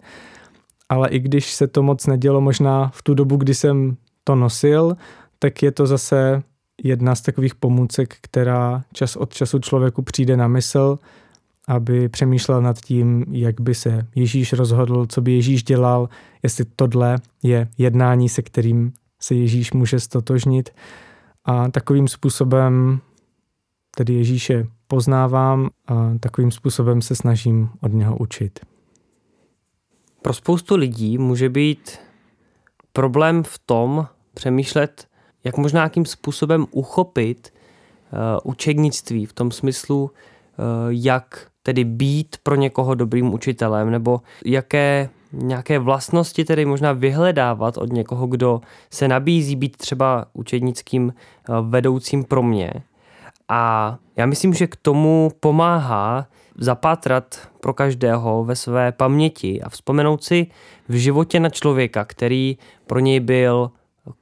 Ale 0.89 1.09
i 1.09 1.19
když 1.19 1.53
se 1.53 1.67
to 1.67 1.83
moc 1.83 2.07
nedělo 2.07 2.41
možná 2.41 2.91
v 2.95 3.03
tu 3.03 3.15
dobu, 3.15 3.37
kdy 3.37 3.55
jsem 3.55 3.97
to 4.25 4.35
nosil, 4.35 4.97
tak 5.39 5.63
je 5.63 5.73
to 5.73 5.87
zase 5.87 6.43
jedna 6.85 7.15
z 7.15 7.21
takových 7.21 7.55
pomůcek, 7.55 8.17
která 8.21 8.85
čas 8.93 9.17
od 9.17 9.35
času 9.35 9.59
člověku 9.59 10.03
přijde 10.03 10.37
na 10.37 10.49
mysl, 10.49 10.99
aby 11.69 12.09
přemýšlel 12.09 12.63
nad 12.63 12.81
tím, 12.81 13.25
jak 13.31 13.61
by 13.61 13.75
se 13.75 14.07
Ježíš 14.15 14.53
rozhodl, 14.53 15.07
co 15.07 15.21
by 15.21 15.33
Ježíš 15.33 15.63
dělal, 15.63 16.09
jestli 16.43 16.65
tohle 16.77 17.19
je 17.43 17.69
jednání, 17.79 18.29
se 18.29 18.43
kterým 18.43 18.93
se 19.21 19.35
Ježíš 19.35 19.73
může 19.73 20.01
stotožnit. 20.01 20.71
A 21.45 21.69
takovým 21.69 22.09
způsobem 22.09 23.01
tedy 23.97 24.15
Ježíše 24.15 24.67
poznávám 24.87 25.71
a 25.87 26.13
takovým 26.21 26.51
způsobem 26.51 27.03
se 27.03 27.15
snažím 27.15 27.71
od 27.81 27.93
něho 27.93 28.17
učit. 28.17 28.61
Pro 30.23 30.33
spoustu 30.33 30.77
lidí 30.77 31.19
může 31.19 31.49
být 31.49 31.99
problém 32.93 33.43
v 33.43 33.59
tom 33.67 34.07
přemýšlet, 34.35 35.09
jak 35.45 35.57
možná 35.57 35.79
nějakým 35.79 36.07
způsobem 36.07 36.67
uchopit 36.71 37.53
uh, 38.13 38.19
učednictví 38.45 39.27
v 39.27 39.33
tom 39.33 39.51
smyslu, 39.51 40.03
uh, 40.03 40.11
jak 40.89 41.47
tedy 41.63 41.85
být 41.85 42.37
pro 42.43 42.55
někoho 42.55 42.95
dobrým 42.95 43.35
učitelem, 43.35 43.91
nebo 43.91 44.21
jaké 44.45 45.09
nějaké 45.33 45.79
vlastnosti 45.79 46.45
tedy 46.45 46.65
možná 46.65 46.93
vyhledávat 46.93 47.77
od 47.77 47.93
někoho, 47.93 48.27
kdo 48.27 48.61
se 48.91 49.09
nabízí 49.09 49.57
být 49.57 49.77
třeba 49.77 50.27
učednickým 50.33 51.13
uh, 51.49 51.69
vedoucím 51.69 52.25
pro 52.25 52.43
mě. 52.43 52.73
A 53.49 53.97
já 54.17 54.27
myslím, 54.27 54.55
že 54.55 54.67
k 54.67 54.77
tomu 54.77 55.33
pomáhá 55.41 56.27
zapátrat 56.57 57.49
pro 57.61 57.75
každého 57.75 58.45
ve 58.45 58.57
své 58.57 58.93
paměti 58.93 59.63
a 59.63 59.69
vzpomenout 59.69 60.25
si 60.25 60.47
v 60.89 60.95
životě 60.95 61.41
na 61.41 61.49
člověka, 61.49 62.05
který 62.05 62.59
pro 62.87 62.99
něj 62.99 63.21
byl 63.21 63.71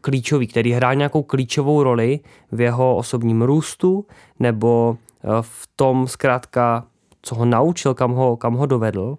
klíčový, 0.01 0.47
který 0.47 0.73
hrál 0.73 0.95
nějakou 0.95 1.23
klíčovou 1.23 1.83
roli 1.83 2.21
v 2.53 2.61
jeho 2.61 2.97
osobním 2.97 3.43
růstu 3.43 4.07
nebo 4.39 4.97
eh, 5.25 5.29
v 5.41 5.69
tom 5.77 6.09
zkrátka, 6.09 6.87
co 7.23 7.35
ho 7.35 7.45
naučil, 7.45 7.95
kam 7.95 8.13
ho, 8.13 8.37
kam 8.37 8.55
ho 8.55 8.67
dovedl. 8.67 9.17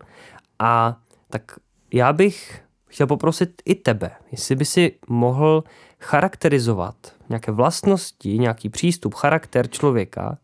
A 0.60 0.98
tak 1.30 1.52
já 1.94 2.14
bych 2.14 2.62
chtěl 2.88 3.08
poprosit 3.08 3.62
i 3.66 3.76
tebe, 3.76 4.12
jestli 4.32 4.56
by 4.56 4.66
si 4.66 4.96
mohl 5.08 5.64
charakterizovat 6.00 6.96
nějaké 7.30 7.52
vlastnosti, 7.52 8.40
nějaký 8.40 8.70
přístup, 8.70 9.14
charakter 9.14 9.70
člověka, 9.70 10.38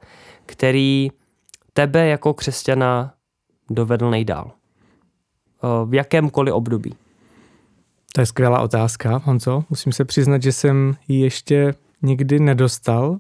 který 0.45 1.11
tebe 1.73 2.07
jako 2.07 2.33
křesťana 2.33 3.13
dovedl 3.69 4.09
nejdál? 4.09 4.51
Eh, 5.63 5.85
v 5.85 5.93
jakémkoliv 5.93 6.53
období? 6.53 6.95
To 8.13 8.21
je 8.21 8.25
skvělá 8.25 8.59
otázka, 8.59 9.21
Honzo. 9.23 9.63
Musím 9.69 9.91
se 9.91 10.05
přiznat, 10.05 10.43
že 10.43 10.51
jsem 10.51 10.95
ji 11.07 11.19
ještě 11.21 11.73
nikdy 12.01 12.39
nedostal 12.39 13.17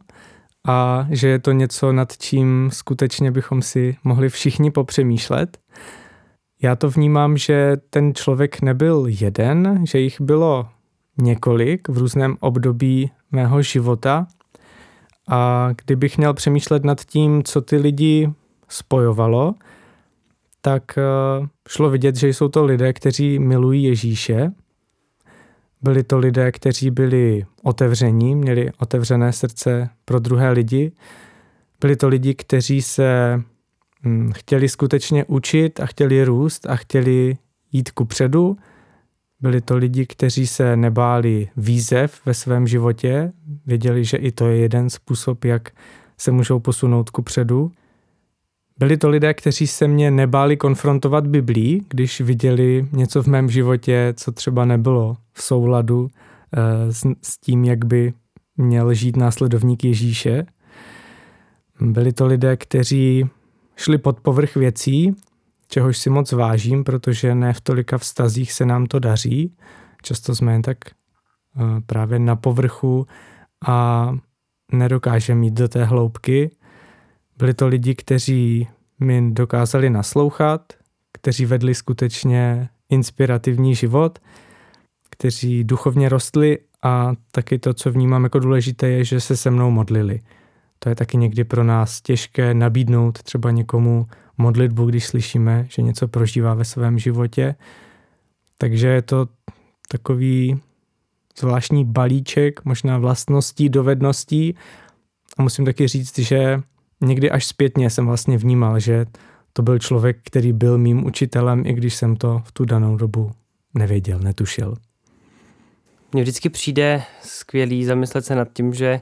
a 0.67 1.07
že 1.09 1.27
je 1.27 1.39
to 1.39 1.51
něco, 1.51 1.91
nad 1.91 2.17
čím 2.17 2.69
skutečně 2.73 3.31
bychom 3.31 3.61
si 3.61 3.97
mohli 4.03 4.29
všichni 4.29 4.71
popřemýšlet. 4.71 5.57
Já 6.61 6.75
to 6.75 6.89
vnímám, 6.89 7.37
že 7.37 7.77
ten 7.89 8.13
člověk 8.13 8.61
nebyl 8.61 9.05
jeden, 9.07 9.85
že 9.85 9.99
jich 9.99 10.21
bylo 10.21 10.67
několik 11.17 11.89
v 11.89 11.97
různém 11.97 12.37
období 12.39 13.11
mého 13.31 13.61
života. 13.61 14.27
A 15.29 15.69
kdybych 15.85 16.17
měl 16.17 16.33
přemýšlet 16.33 16.83
nad 16.83 17.01
tím, 17.05 17.43
co 17.43 17.61
ty 17.61 17.77
lidi 17.77 18.33
spojovalo, 18.69 19.55
tak 20.61 20.97
eh, 20.97 21.01
šlo 21.69 21.89
vidět, 21.89 22.15
že 22.15 22.27
jsou 22.27 22.47
to 22.47 22.65
lidé, 22.65 22.93
kteří 22.93 23.39
milují 23.39 23.83
Ježíše. 23.83 24.51
Byli 25.81 26.03
to 26.03 26.17
lidé, 26.17 26.51
kteří 26.51 26.91
byli 26.91 27.45
otevření, 27.63 28.35
měli 28.35 28.71
otevřené 28.77 29.33
srdce 29.33 29.89
pro 30.05 30.19
druhé 30.19 30.51
lidi. 30.51 30.91
Byli 31.81 31.95
to 31.95 32.07
lidi, 32.07 32.33
kteří 32.33 32.81
se 32.81 33.41
hm, 34.03 34.31
chtěli 34.35 34.69
skutečně 34.69 35.25
učit 35.25 35.79
a 35.79 35.85
chtěli 35.85 36.23
růst 36.23 36.65
a 36.65 36.75
chtěli 36.75 37.37
jít 37.71 37.91
ku 37.91 38.05
předu. 38.05 38.57
Byli 39.39 39.61
to 39.61 39.77
lidi, 39.77 40.05
kteří 40.05 40.47
se 40.47 40.75
nebáli 40.75 41.49
výzev 41.57 42.21
ve 42.25 42.33
svém 42.33 42.67
životě, 42.67 43.31
věděli, 43.65 44.05
že 44.05 44.17
i 44.17 44.31
to 44.31 44.47
je 44.47 44.57
jeden 44.57 44.89
způsob, 44.89 45.45
jak 45.45 45.69
se 46.17 46.31
můžou 46.31 46.59
posunout 46.59 47.09
ku 47.09 47.21
předu. 47.21 47.71
Byli 48.79 48.97
to 48.97 49.09
lidé, 49.09 49.33
kteří 49.33 49.67
se 49.67 49.87
mě 49.87 50.11
nebáli 50.11 50.57
konfrontovat 50.57 51.27
Biblí, 51.27 51.85
když 51.89 52.21
viděli 52.21 52.87
něco 52.91 53.23
v 53.23 53.27
mém 53.27 53.49
životě, 53.49 54.13
co 54.17 54.31
třeba 54.31 54.65
nebylo 54.65 55.17
v 55.33 55.43
souladu 55.43 56.09
eh, 56.53 56.93
s, 56.93 57.05
s 57.21 57.37
tím, 57.37 57.65
jak 57.65 57.85
by 57.85 58.13
měl 58.57 58.93
žít 58.93 59.17
následovník 59.17 59.83
Ježíše. 59.83 60.45
Byli 61.81 62.13
to 62.13 62.25
lidé, 62.25 62.57
kteří 62.57 63.29
šli 63.75 63.97
pod 63.97 64.19
povrch 64.19 64.55
věcí, 64.55 65.15
čehož 65.67 65.97
si 65.97 66.09
moc 66.09 66.31
vážím, 66.31 66.83
protože 66.83 67.35
ne 67.35 67.53
v 67.53 67.61
tolika 67.61 67.97
vztazích 67.97 68.51
se 68.51 68.65
nám 68.65 68.85
to 68.85 68.99
daří. 68.99 69.55
Často 70.01 70.35
jsme 70.35 70.51
jen 70.51 70.61
tak 70.61 70.77
eh, 70.87 71.61
právě 71.85 72.19
na 72.19 72.35
povrchu 72.35 73.07
a 73.67 74.09
nedokážeme 74.71 75.45
jít 75.45 75.53
do 75.53 75.67
té 75.67 75.85
hloubky. 75.85 76.51
Byli 77.37 77.53
to 77.53 77.67
lidi, 77.67 77.95
kteří 77.95 78.67
mi 78.99 79.31
dokázali 79.31 79.89
naslouchat, 79.89 80.73
kteří 81.13 81.45
vedli 81.45 81.75
skutečně 81.75 82.69
inspirativní 82.89 83.75
život, 83.75 84.19
kteří 85.09 85.63
duchovně 85.63 86.09
rostli 86.09 86.59
a 86.83 87.13
taky 87.31 87.59
to, 87.59 87.73
co 87.73 87.91
vnímám 87.91 88.23
jako 88.23 88.39
důležité, 88.39 88.89
je, 88.89 89.03
že 89.03 89.19
se 89.19 89.37
se 89.37 89.51
mnou 89.51 89.71
modlili. 89.71 90.21
To 90.79 90.89
je 90.89 90.95
taky 90.95 91.17
někdy 91.17 91.43
pro 91.43 91.63
nás 91.63 92.01
těžké 92.01 92.53
nabídnout 92.53 93.23
třeba 93.23 93.51
někomu 93.51 94.07
modlitbu, 94.37 94.85
když 94.85 95.05
slyšíme, 95.05 95.65
že 95.69 95.81
něco 95.81 96.07
prožívá 96.07 96.53
ve 96.53 96.65
svém 96.65 96.99
životě. 96.99 97.55
Takže 98.57 98.87
je 98.87 99.01
to 99.01 99.27
takový 99.87 100.61
zvláštní 101.39 101.85
balíček, 101.85 102.65
možná 102.65 102.97
vlastností, 102.97 103.69
dovedností. 103.69 104.55
A 105.37 105.41
musím 105.41 105.65
taky 105.65 105.87
říct, 105.87 106.19
že 106.19 106.61
někdy 107.01 107.31
až 107.31 107.45
zpětně 107.45 107.89
jsem 107.89 108.05
vlastně 108.05 108.37
vnímal, 108.37 108.79
že 108.79 109.05
to 109.53 109.61
byl 109.61 109.79
člověk, 109.79 110.17
který 110.23 110.53
byl 110.53 110.77
mým 110.77 111.05
učitelem, 111.05 111.63
i 111.65 111.73
když 111.73 111.95
jsem 111.95 112.15
to 112.15 112.41
v 112.45 112.51
tu 112.51 112.65
danou 112.65 112.97
dobu 112.97 113.31
nevěděl, 113.73 114.19
netušil. 114.19 114.75
Mně 116.13 116.21
vždycky 116.21 116.49
přijde 116.49 117.03
skvělý 117.21 117.85
zamyslet 117.85 118.25
se 118.25 118.35
nad 118.35 118.47
tím, 118.53 118.73
že 118.73 118.87
eh, 118.87 119.01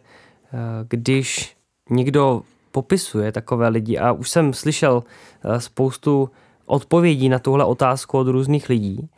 když 0.89 1.55
někdo 1.89 2.41
popisuje 2.71 3.31
takové 3.31 3.67
lidi 3.67 3.97
a 3.97 4.11
už 4.11 4.29
jsem 4.29 4.53
slyšel 4.53 5.03
eh, 5.43 5.61
spoustu 5.61 6.29
odpovědí 6.65 7.29
na 7.29 7.39
tuhle 7.39 7.65
otázku 7.65 8.17
od 8.17 8.27
různých 8.27 8.69
lidí, 8.69 9.09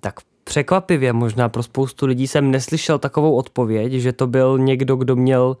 tak 0.00 0.14
překvapivě 0.44 1.12
možná 1.12 1.48
pro 1.48 1.62
spoustu 1.62 2.06
lidí 2.06 2.26
jsem 2.26 2.50
neslyšel 2.50 2.98
takovou 2.98 3.34
odpověď, 3.34 3.92
že 3.92 4.12
to 4.12 4.26
byl 4.26 4.58
někdo, 4.58 4.96
kdo 4.96 5.16
měl 5.16 5.56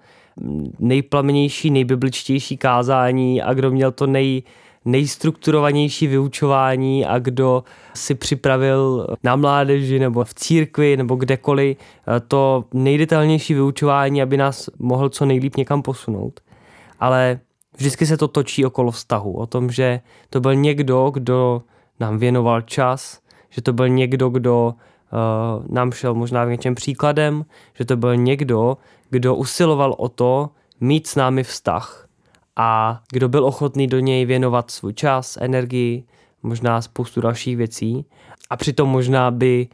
nejplamenější, 0.78 1.70
nejbibličtější 1.70 2.56
kázání 2.56 3.42
a 3.42 3.54
kdo 3.54 3.70
měl 3.70 3.92
to 3.92 4.06
nej, 4.06 4.42
nejstrukturovanější 4.84 6.06
vyučování 6.06 7.06
a 7.06 7.18
kdo 7.18 7.64
si 7.94 8.14
připravil 8.14 9.06
na 9.22 9.36
mládeži 9.36 9.98
nebo 9.98 10.24
v 10.24 10.34
církvi 10.34 10.96
nebo 10.96 11.14
kdekoliv 11.16 11.76
eh, 11.78 12.20
to 12.20 12.64
nejdetailnější 12.74 13.54
vyučování, 13.54 14.22
aby 14.22 14.36
nás 14.36 14.70
mohl 14.78 15.08
co 15.08 15.24
nejlíp 15.24 15.56
někam 15.56 15.82
posunout. 15.82 16.40
Ale 17.00 17.40
vždycky 17.76 18.06
se 18.06 18.16
to 18.16 18.28
točí 18.28 18.64
okolo 18.64 18.90
vztahu, 18.90 19.32
o 19.32 19.46
tom, 19.46 19.70
že 19.70 20.00
to 20.30 20.40
byl 20.40 20.54
někdo, 20.54 21.10
kdo 21.10 21.62
nám 22.00 22.18
věnoval 22.18 22.60
čas, 22.60 23.20
že 23.50 23.62
to 23.62 23.72
byl 23.72 23.88
někdo, 23.88 24.28
kdo 24.28 24.74
uh, 25.12 25.74
nám 25.74 25.92
šel 25.92 26.14
možná 26.14 26.44
v 26.44 26.50
něčem 26.50 26.74
příkladem, 26.74 27.44
že 27.74 27.84
to 27.84 27.96
byl 27.96 28.16
někdo, 28.16 28.76
kdo 29.10 29.34
usiloval 29.34 29.94
o 29.98 30.08
to 30.08 30.50
mít 30.80 31.06
s 31.06 31.14
námi 31.14 31.44
vztah 31.44 32.06
a 32.56 33.00
kdo 33.12 33.28
byl 33.28 33.44
ochotný 33.44 33.86
do 33.86 33.98
něj 33.98 34.24
věnovat 34.24 34.70
svůj 34.70 34.94
čas, 34.94 35.38
energii, 35.40 36.04
možná 36.42 36.82
spoustu 36.82 37.20
dalších 37.20 37.56
věcí 37.56 38.06
a 38.50 38.56
přitom 38.56 38.88
možná 38.88 39.30
by 39.30 39.68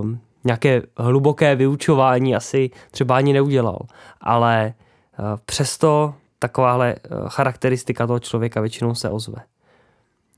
um, 0.00 0.20
nějaké 0.44 0.82
hluboké 0.96 1.56
vyučování 1.56 2.36
asi 2.36 2.70
třeba 2.90 3.16
ani 3.16 3.32
neudělal. 3.32 3.78
Ale 4.20 4.74
uh, 5.18 5.26
přesto 5.44 6.14
takováhle 6.38 6.94
uh, 6.94 7.28
charakteristika 7.28 8.06
toho 8.06 8.18
člověka 8.18 8.60
většinou 8.60 8.94
se 8.94 9.10
ozve. 9.10 9.42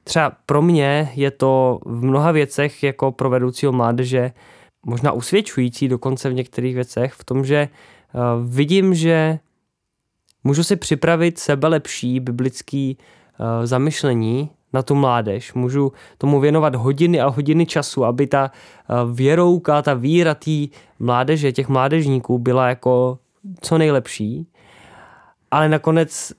Třeba 0.05 0.33
pro 0.47 0.63
mě 0.63 1.13
je 1.15 1.31
to 1.31 1.79
v 1.85 2.05
mnoha 2.05 2.33
věcech 2.33 2.83
jako 2.83 3.13
pro 3.13 3.31
vedoucího 3.31 3.73
mládeže 3.73 4.33
možná 4.87 5.13
usvědčující 5.13 5.89
dokonce 5.89 6.31
v 6.31 6.35
některých 6.35 6.75
věcech 6.75 7.13
v 7.13 7.25
tom, 7.25 7.45
že 7.45 7.69
uh, 7.71 8.00
vidím, 8.45 8.95
že 8.95 9.39
můžu 10.45 10.65
si 10.65 10.77
připravit 10.77 11.39
sebe 11.39 11.69
lepší 11.69 12.21
biblický 12.21 12.99
uh, 12.99 13.47
zamyšlení 13.67 14.51
na 14.73 14.83
tu 14.83 14.95
mládež. 14.95 15.55
Můžu 15.55 15.93
tomu 16.19 16.41
věnovat 16.41 16.75
hodiny 16.75 17.21
a 17.21 17.29
hodiny 17.29 17.67
času, 17.67 18.05
aby 18.05 18.27
ta 18.27 18.51
uh, 18.51 19.13
věrouka, 19.17 19.83
ta 19.83 19.95
víra 19.95 20.35
té 20.35 20.67
mládeže, 20.99 21.53
těch 21.53 21.69
mládežníků 21.69 22.39
byla 22.39 22.69
jako 22.69 23.19
co 23.61 23.79
nejlepší. 23.79 24.47
Ale 25.51 25.69
nakonec 25.69 26.33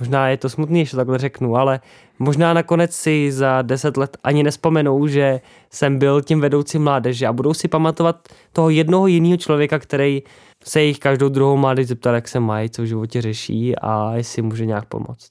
Možná 0.00 0.28
je 0.28 0.36
to 0.36 0.48
smutný, 0.48 0.86
že 0.86 0.96
takhle 0.96 1.18
řeknu, 1.18 1.56
ale 1.56 1.80
možná 2.18 2.54
nakonec 2.54 2.94
si 2.94 3.32
za 3.32 3.62
deset 3.62 3.96
let 3.96 4.16
ani 4.24 4.42
nespomenou, 4.42 5.06
že 5.06 5.40
jsem 5.70 5.98
byl 5.98 6.22
tím 6.22 6.40
vedoucím 6.40 6.84
mládeže 6.84 7.26
a 7.26 7.32
budou 7.32 7.54
si 7.54 7.68
pamatovat 7.68 8.28
toho 8.52 8.70
jednoho 8.70 9.06
jiného 9.06 9.36
člověka, 9.36 9.78
který 9.78 10.22
se 10.64 10.82
jich 10.82 10.98
každou 10.98 11.28
druhou 11.28 11.56
mládež 11.56 11.86
zeptal, 11.86 12.14
jak 12.14 12.28
se 12.28 12.40
mají, 12.40 12.70
co 12.70 12.82
v 12.82 12.86
životě 12.86 13.22
řeší 13.22 13.76
a 13.76 14.12
jestli 14.14 14.42
může 14.42 14.66
nějak 14.66 14.84
pomoct. 14.84 15.30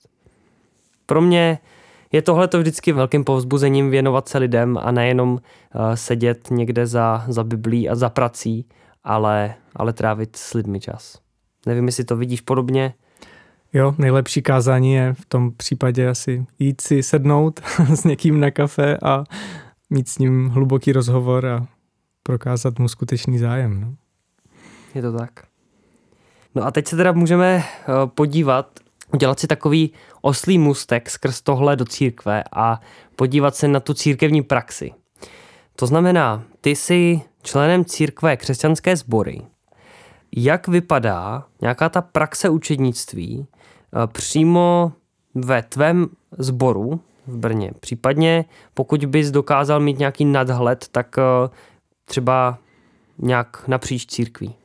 Pro 1.06 1.22
mě 1.22 1.60
je 2.12 2.22
tohle 2.22 2.48
to 2.48 2.60
vždycky 2.60 2.92
velkým 2.92 3.24
povzbuzením 3.24 3.90
věnovat 3.90 4.30
se 4.30 4.38
lidem 4.38 4.78
a 4.82 4.92
nejenom 4.92 5.32
uh, 5.32 5.40
sedět 5.94 6.48
někde 6.52 6.88
za, 6.88 7.26
za 7.28 7.44
biblí 7.44 7.90
a 7.90 7.96
za 7.96 8.10
prací, 8.10 8.66
ale, 9.04 9.56
ale 9.76 9.94
trávit 9.94 10.36
s 10.36 10.54
lidmi 10.54 10.80
čas. 10.80 11.20
Nevím, 11.66 11.86
jestli 11.86 12.04
to 12.04 12.18
vidíš 12.18 12.42
podobně, 12.42 12.94
Jo, 13.74 13.96
nejlepší 13.98 14.42
kázání 14.42 14.94
je 14.94 15.14
v 15.14 15.26
tom 15.26 15.52
případě 15.52 16.10
asi 16.10 16.46
jít 16.60 16.82
si 16.82 17.04
sednout 17.04 17.60
s 17.96 18.04
někým 18.04 18.40
na 18.40 18.52
kafe 18.52 18.98
a 19.04 19.24
mít 19.90 20.10
s 20.10 20.18
ním 20.18 20.50
hluboký 20.50 20.92
rozhovor 20.92 21.46
a 21.46 21.68
prokázat 22.24 22.80
mu 22.80 22.88
skutečný 22.88 23.38
zájem. 23.38 23.82
No. 23.82 23.96
Je 24.96 25.02
to 25.02 25.14
tak. 25.14 25.32
No 26.56 26.64
a 26.64 26.72
teď 26.72 26.88
se 26.88 26.96
teda 26.96 27.12
můžeme 27.12 27.64
eh, 27.64 27.86
podívat, 28.06 28.80
udělat 29.14 29.40
si 29.40 29.48
takový 29.48 29.94
oslý 30.22 30.58
mustek 30.58 31.10
skrz 31.10 31.42
tohle 31.42 31.76
do 31.76 31.86
církve 31.86 32.44
a 32.52 32.82
podívat 33.16 33.56
se 33.56 33.68
na 33.68 33.80
tu 33.80 33.94
církevní 33.94 34.42
praxi. 34.42 34.92
To 35.76 35.88
znamená, 35.88 36.44
ty 36.62 36.76
jsi 36.76 37.22
členem 37.44 37.86
církve 37.86 38.38
křesťanské 38.38 38.96
sbory. 38.96 39.42
Jak 40.36 40.68
vypadá 40.68 41.46
nějaká 41.62 41.90
ta 41.90 42.02
praxe 42.02 42.50
učednictví 42.50 43.48
přímo 44.08 44.92
ve 45.36 45.62
tvém 45.62 46.08
sboru 46.38 47.00
v 47.28 47.38
Brně. 47.38 47.72
Případně 47.80 48.46
pokud 48.74 49.06
bys 49.06 49.32
dokázal 49.32 49.80
mít 49.80 50.00
nějaký 50.00 50.26
nadhled, 50.26 50.88
tak 50.92 51.16
eh, 51.18 51.50
třeba 52.06 52.58
nějak 53.18 53.64
napříč 53.68 54.06
církví. 54.06 54.56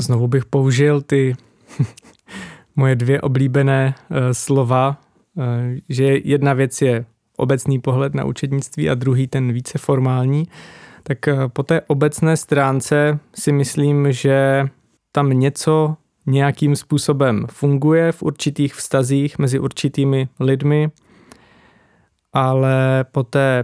Znovu 0.00 0.28
bych 0.28 0.44
použil 0.44 1.02
ty 1.02 1.36
moje 2.76 2.96
dvě 2.96 3.20
oblíbené 3.20 3.94
uh, 4.10 4.16
slova, 4.32 5.00
že 5.88 6.04
jedna 6.04 6.52
věc 6.52 6.82
je 6.82 7.04
obecný 7.36 7.80
pohled 7.80 8.14
na 8.14 8.24
učednictví 8.24 8.90
a 8.90 8.94
druhý 8.94 9.26
ten 9.26 9.52
více 9.52 9.78
formální. 9.78 10.48
Tak 11.02 11.18
po 11.52 11.62
té 11.62 11.80
obecné 11.80 12.36
stránce 12.36 13.18
si 13.34 13.52
myslím, 13.52 14.12
že 14.12 14.68
tam 15.12 15.30
něco 15.30 15.96
nějakým 16.28 16.76
způsobem 16.76 17.46
funguje 17.50 18.12
v 18.12 18.22
určitých 18.22 18.74
vztazích 18.74 19.38
mezi 19.38 19.58
určitými 19.58 20.28
lidmi, 20.40 20.90
ale 22.32 23.04
po 23.12 23.22
té 23.22 23.62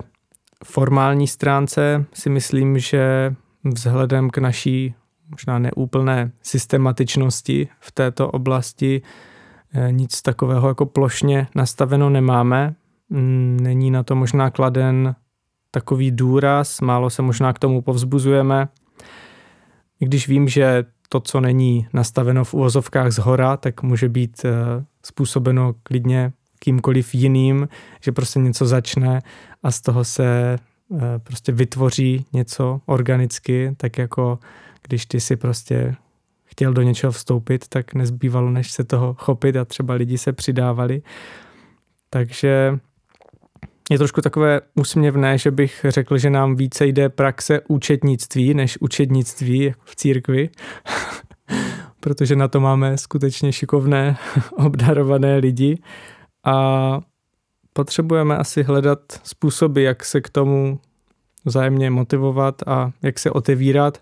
formální 0.64 1.29
stránce 1.29 2.05
si 2.12 2.31
myslím, 2.31 2.79
že 2.79 3.35
vzhledem 3.64 4.31
k 4.31 4.38
naší 4.38 4.94
možná 5.31 5.59
neúplné 5.59 6.33
systematičnosti 6.42 7.68
v 7.81 7.92
této 7.92 8.31
oblasti 8.31 9.03
eh, 9.74 9.92
nic 9.92 10.22
takového 10.22 10.68
jako 10.68 10.87
plošně 10.87 11.46
nastaveno 11.55 12.11
nemáme. 12.11 12.74
Mm, 13.09 13.59
není 13.62 13.90
na 13.90 14.03
to 14.03 14.14
možná 14.14 14.50
kladen 14.50 15.14
takový 15.70 16.11
důraz, 16.11 16.81
málo 16.81 17.11
se 17.11 17.22
možná 17.22 17.53
k 17.53 17.59
tomu 17.59 17.83
povzbuzujeme. 17.83 18.68
I 20.00 20.05
když 20.05 20.29
vím, 20.29 20.48
že 20.48 20.85
to, 21.14 21.20
co 21.20 21.40
není 21.40 21.87
nastaveno 21.92 22.44
v 22.44 22.55
uvozovkách 22.55 23.12
z 23.12 23.18
hora, 23.18 23.57
tak 23.57 23.83
může 23.83 24.09
být 24.09 24.44
eh, 24.44 24.50
způsobeno 25.03 25.74
klidně 25.83 26.33
kýmkoliv 26.59 27.14
jiným, 27.14 27.68
že 28.00 28.12
prostě 28.12 28.38
něco 28.38 28.66
začne 28.66 29.22
a 29.62 29.70
z 29.70 29.81
toho 29.81 30.05
se 30.05 30.59
eh, 30.59 30.98
prostě 31.18 31.53
vytvoří 31.53 32.27
něco 32.33 32.81
organicky, 32.87 33.74
tak 33.77 33.98
jako 33.98 34.38
když 34.88 35.07
ty 35.07 35.20
si 35.20 35.37
prostě 35.37 35.94
chtěl 36.44 36.72
do 36.72 36.83
něčeho 36.83 37.12
vstoupit, 37.12 37.68
tak 37.68 37.94
nezbývalo, 37.94 38.50
než 38.50 38.72
se 38.72 38.85
toho 38.85 39.14
chopit 39.18 39.57
a 39.57 39.64
třeba 39.64 39.94
lidi 39.94 40.18
se 40.18 40.33
přidávali. 40.33 41.03
Takže 42.11 42.79
je 43.90 43.99
trošku 43.99 44.20
takové 44.20 44.61
úsměvné, 44.75 45.38
že 45.38 45.51
bych 45.51 45.87
řekl, 45.88 46.18
že 46.18 46.31
nám 46.31 46.57
více 46.57 46.87
jde 46.87 47.09
praxe 47.09 47.61
účetnictví 47.68 48.55
než 48.55 48.79
učednictví 48.81 49.75
v 49.85 49.97
církvi, 49.97 50.51
protože 52.01 52.37
na 52.37 52.49
to 52.49 52.61
máme 52.61 52.99
skutečně 52.99 53.53
šikovné, 53.53 54.16
obdarované 54.53 55.37
lidi 55.37 55.79
a 56.44 57.01
potřebujeme 57.73 58.37
asi 58.37 58.62
hledat 58.62 58.99
způsoby, 59.23 59.85
jak 59.85 60.05
se 60.05 60.20
k 60.20 60.29
tomu 60.29 60.81
vzájemně 61.44 61.90
motivovat 61.90 62.62
a 62.66 62.90
jak 63.03 63.18
se 63.18 63.31
otevírat. 63.31 63.99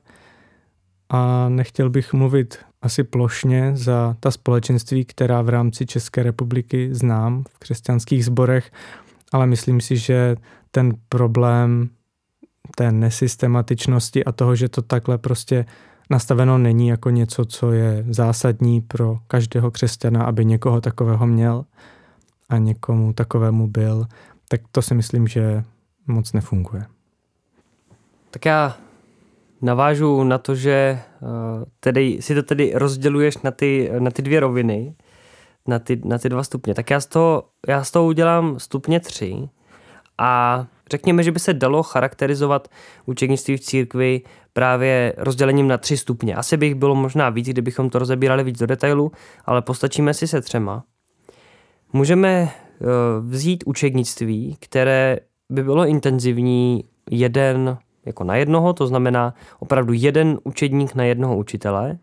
A 1.08 1.48
nechtěl 1.48 1.90
bych 1.90 2.12
mluvit 2.12 2.58
asi 2.82 3.04
plošně 3.04 3.72
za 3.74 4.16
ta 4.20 4.30
společenství, 4.30 5.04
která 5.04 5.42
v 5.42 5.48
rámci 5.48 5.86
České 5.86 6.22
republiky 6.22 6.88
znám 6.92 7.44
v 7.48 7.58
křesťanských 7.58 8.24
sborech, 8.24 8.70
ale 9.32 9.46
myslím 9.46 9.80
si, 9.80 9.96
že 9.96 10.36
ten 10.70 10.92
problém 11.08 11.88
té 12.76 12.92
nesystematičnosti 12.92 14.24
a 14.24 14.32
toho, 14.32 14.56
že 14.56 14.68
to 14.68 14.82
takhle 14.82 15.18
prostě 15.18 15.66
nastaveno 16.10 16.58
není 16.58 16.88
jako 16.88 17.10
něco, 17.10 17.44
co 17.44 17.72
je 17.72 18.04
zásadní 18.08 18.80
pro 18.80 19.18
každého 19.26 19.70
křesťana, 19.70 20.24
aby 20.24 20.44
někoho 20.44 20.80
takového 20.80 21.26
měl 21.26 21.64
a 22.48 22.58
někomu 22.58 23.12
takovému 23.12 23.68
byl, 23.68 24.06
tak 24.48 24.60
to 24.72 24.82
si 24.82 24.94
myslím, 24.94 25.28
že 25.28 25.64
moc 26.06 26.32
nefunguje. 26.32 26.86
Tak 28.30 28.44
já 28.44 28.76
navážu 29.62 30.24
na 30.24 30.38
to, 30.38 30.54
že 30.54 30.72
eh, 30.72 30.98
tedy, 31.80 32.18
si 32.20 32.34
to 32.34 32.42
tedy 32.42 32.72
rozděluješ 32.74 33.38
na 33.38 33.50
ty, 33.50 33.90
na 33.98 34.10
ty 34.10 34.22
dvě 34.22 34.40
roviny, 34.40 34.94
na 35.68 35.78
ty, 35.78 36.00
na 36.04 36.18
ty 36.18 36.28
dva 36.28 36.42
stupně. 36.42 36.74
Tak 36.74 36.90
já 36.90 37.00
z, 37.00 37.06
toho, 37.06 37.44
já 37.68 37.84
z 37.84 37.90
toho 37.90 38.06
udělám 38.06 38.58
stupně 38.58 39.00
tři 39.00 39.48
a 40.18 40.64
řekněme, 40.90 41.22
že 41.22 41.32
by 41.32 41.38
se 41.38 41.54
dalo 41.54 41.82
charakterizovat 41.82 42.68
učenictví 43.06 43.56
v 43.56 43.60
církvi 43.60 44.20
právě 44.52 45.14
rozdělením 45.16 45.68
na 45.68 45.78
tři 45.78 45.96
stupně. 45.96 46.34
Asi 46.34 46.56
bych 46.56 46.74
bylo 46.74 46.94
možná 46.94 47.30
víc, 47.30 47.48
kdybychom 47.48 47.90
to 47.90 47.98
rozebírali 47.98 48.44
víc 48.44 48.58
do 48.58 48.66
detailu, 48.66 49.12
ale 49.44 49.62
postačíme 49.62 50.14
si 50.14 50.28
se 50.28 50.40
třema. 50.40 50.84
Můžeme 51.92 52.28
eh, 52.28 52.86
vzít 53.20 53.64
učednictví, 53.66 54.56
které 54.60 55.18
by 55.50 55.62
bylo 55.62 55.86
intenzivní 55.86 56.84
jeden 57.10 57.78
jako 58.06 58.24
na 58.24 58.36
jednoho, 58.36 58.72
to 58.72 58.86
znamená 58.86 59.34
opravdu 59.58 59.92
jeden 59.92 60.38
učedník 60.44 60.94
na 60.94 61.04
jednoho 61.04 61.36
učitele. 61.36 61.98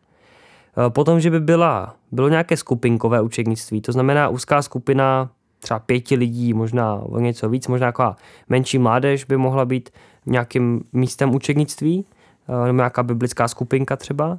Eh, 0.85 0.89
potom, 0.89 1.19
že 1.19 1.31
by 1.31 1.39
byla, 1.39 1.95
bylo 2.11 2.29
nějaké 2.29 2.57
skupinkové 2.57 3.21
učednictví, 3.21 3.81
to 3.81 3.91
znamená 3.91 4.29
úzká 4.29 4.61
skupina 4.61 5.29
třeba 5.59 5.79
pěti 5.79 6.15
lidí, 6.15 6.53
možná 6.53 6.95
o 6.95 7.19
něco 7.19 7.49
víc, 7.49 7.67
možná 7.67 7.85
jako 7.87 8.15
menší 8.49 8.77
mládež 8.77 9.25
by 9.25 9.37
mohla 9.37 9.65
být 9.65 9.89
nějakým 10.25 10.83
místem 10.93 11.35
učednictví, 11.35 12.05
eh, 12.49 12.65
nebo 12.65 12.77
nějaká 12.77 13.03
biblická 13.03 13.47
skupinka 13.47 13.95
třeba. 13.95 14.37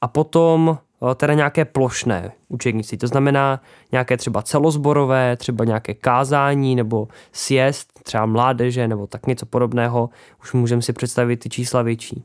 A 0.00 0.08
potom 0.08 0.78
Eh, 1.02 1.14
teda 1.14 1.34
nějaké 1.34 1.64
plošné 1.64 2.32
učebnictví. 2.48 2.98
To 2.98 3.06
znamená 3.06 3.60
nějaké 3.92 4.16
třeba 4.16 4.42
celozborové, 4.42 5.36
třeba 5.36 5.64
nějaké 5.64 5.94
kázání 5.94 6.76
nebo 6.76 7.08
siest, 7.32 8.02
třeba 8.02 8.26
mládeže 8.26 8.88
nebo 8.88 9.06
tak 9.06 9.26
něco 9.26 9.46
podobného. 9.46 10.10
Už 10.42 10.52
můžeme 10.52 10.82
si 10.82 10.92
představit 10.92 11.36
ty 11.36 11.48
čísla 11.48 11.82
větší. 11.82 12.24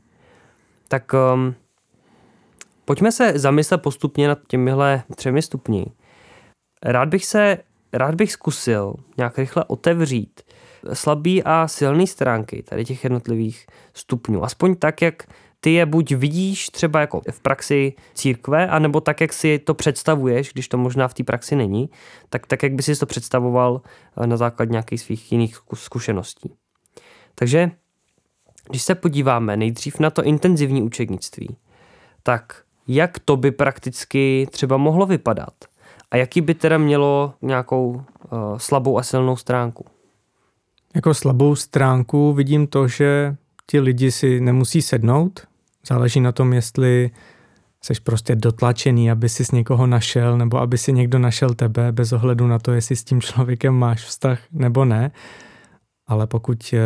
Tak 0.88 1.12
um, 1.34 1.54
pojďme 2.84 3.12
se 3.12 3.38
zamyslet 3.38 3.82
postupně 3.82 4.28
nad 4.28 4.38
těmihle 4.48 5.02
třemi 5.16 5.42
stupni. 5.42 5.86
Rád 6.82 7.08
bych 7.08 7.24
se, 7.24 7.58
rád 7.92 8.14
bych 8.14 8.32
zkusil 8.32 8.94
nějak 9.16 9.38
rychle 9.38 9.64
otevřít 9.66 10.42
slabý 10.92 11.42
a 11.42 11.68
silný 11.68 12.06
stránky 12.06 12.62
tady 12.62 12.84
těch 12.84 13.04
jednotlivých 13.04 13.66
stupňů. 13.94 14.44
Aspoň 14.44 14.74
tak, 14.76 15.02
jak 15.02 15.26
ty 15.60 15.72
je 15.72 15.86
buď 15.86 16.12
vidíš 16.12 16.68
třeba 16.68 17.00
jako 17.00 17.20
v 17.30 17.40
praxi 17.40 17.92
církve, 18.14 18.68
anebo 18.68 19.00
tak, 19.00 19.20
jak 19.20 19.32
si 19.32 19.58
to 19.58 19.74
představuješ, 19.74 20.52
když 20.52 20.68
to 20.68 20.78
možná 20.78 21.08
v 21.08 21.14
té 21.14 21.24
praxi 21.24 21.56
není, 21.56 21.90
tak 22.28 22.46
tak, 22.46 22.62
jak 22.62 22.72
by 22.72 22.82
si 22.82 22.96
to 22.96 23.06
představoval 23.06 23.80
eh, 24.22 24.26
na 24.26 24.36
základě 24.36 24.70
nějakých 24.70 25.00
svých 25.00 25.32
jiných 25.32 25.58
zkušeností. 25.74 26.54
Takže 27.34 27.70
když 28.70 28.82
se 28.82 28.94
podíváme 28.94 29.56
nejdřív 29.56 29.98
na 29.98 30.10
to 30.10 30.22
intenzivní 30.22 30.82
učednictví, 30.82 31.56
tak 32.22 32.64
jak 32.88 33.18
to 33.18 33.36
by 33.36 33.50
prakticky 33.50 34.48
třeba 34.50 34.76
mohlo 34.76 35.06
vypadat? 35.06 35.54
A 36.10 36.16
jaký 36.16 36.40
by 36.40 36.54
teda 36.54 36.78
mělo 36.78 37.34
nějakou 37.42 37.88
uh, 37.88 38.02
slabou 38.56 38.98
a 38.98 39.02
silnou 39.02 39.36
stránku? 39.36 39.84
Jako 40.94 41.14
slabou 41.14 41.56
stránku 41.56 42.32
vidím 42.32 42.66
to, 42.66 42.88
že 42.88 43.36
ti 43.66 43.80
lidi 43.80 44.10
si 44.12 44.40
nemusí 44.40 44.82
sednout 44.82 45.46
Záleží 45.88 46.20
na 46.20 46.32
tom, 46.32 46.52
jestli 46.52 47.10
jsi 47.82 47.92
prostě 48.04 48.36
dotlačený, 48.36 49.10
aby 49.10 49.28
si 49.28 49.44
s 49.44 49.50
někoho 49.50 49.86
našel, 49.86 50.38
nebo 50.38 50.58
aby 50.58 50.78
si 50.78 50.92
někdo 50.92 51.18
našel 51.18 51.54
tebe, 51.54 51.92
bez 51.92 52.12
ohledu 52.12 52.46
na 52.46 52.58
to, 52.58 52.72
jestli 52.72 52.96
s 52.96 53.04
tím 53.04 53.20
člověkem 53.20 53.74
máš 53.74 54.04
vztah 54.04 54.38
nebo 54.52 54.84
ne. 54.84 55.10
Ale 56.06 56.26
pokud 56.26 56.74
eh, 56.74 56.78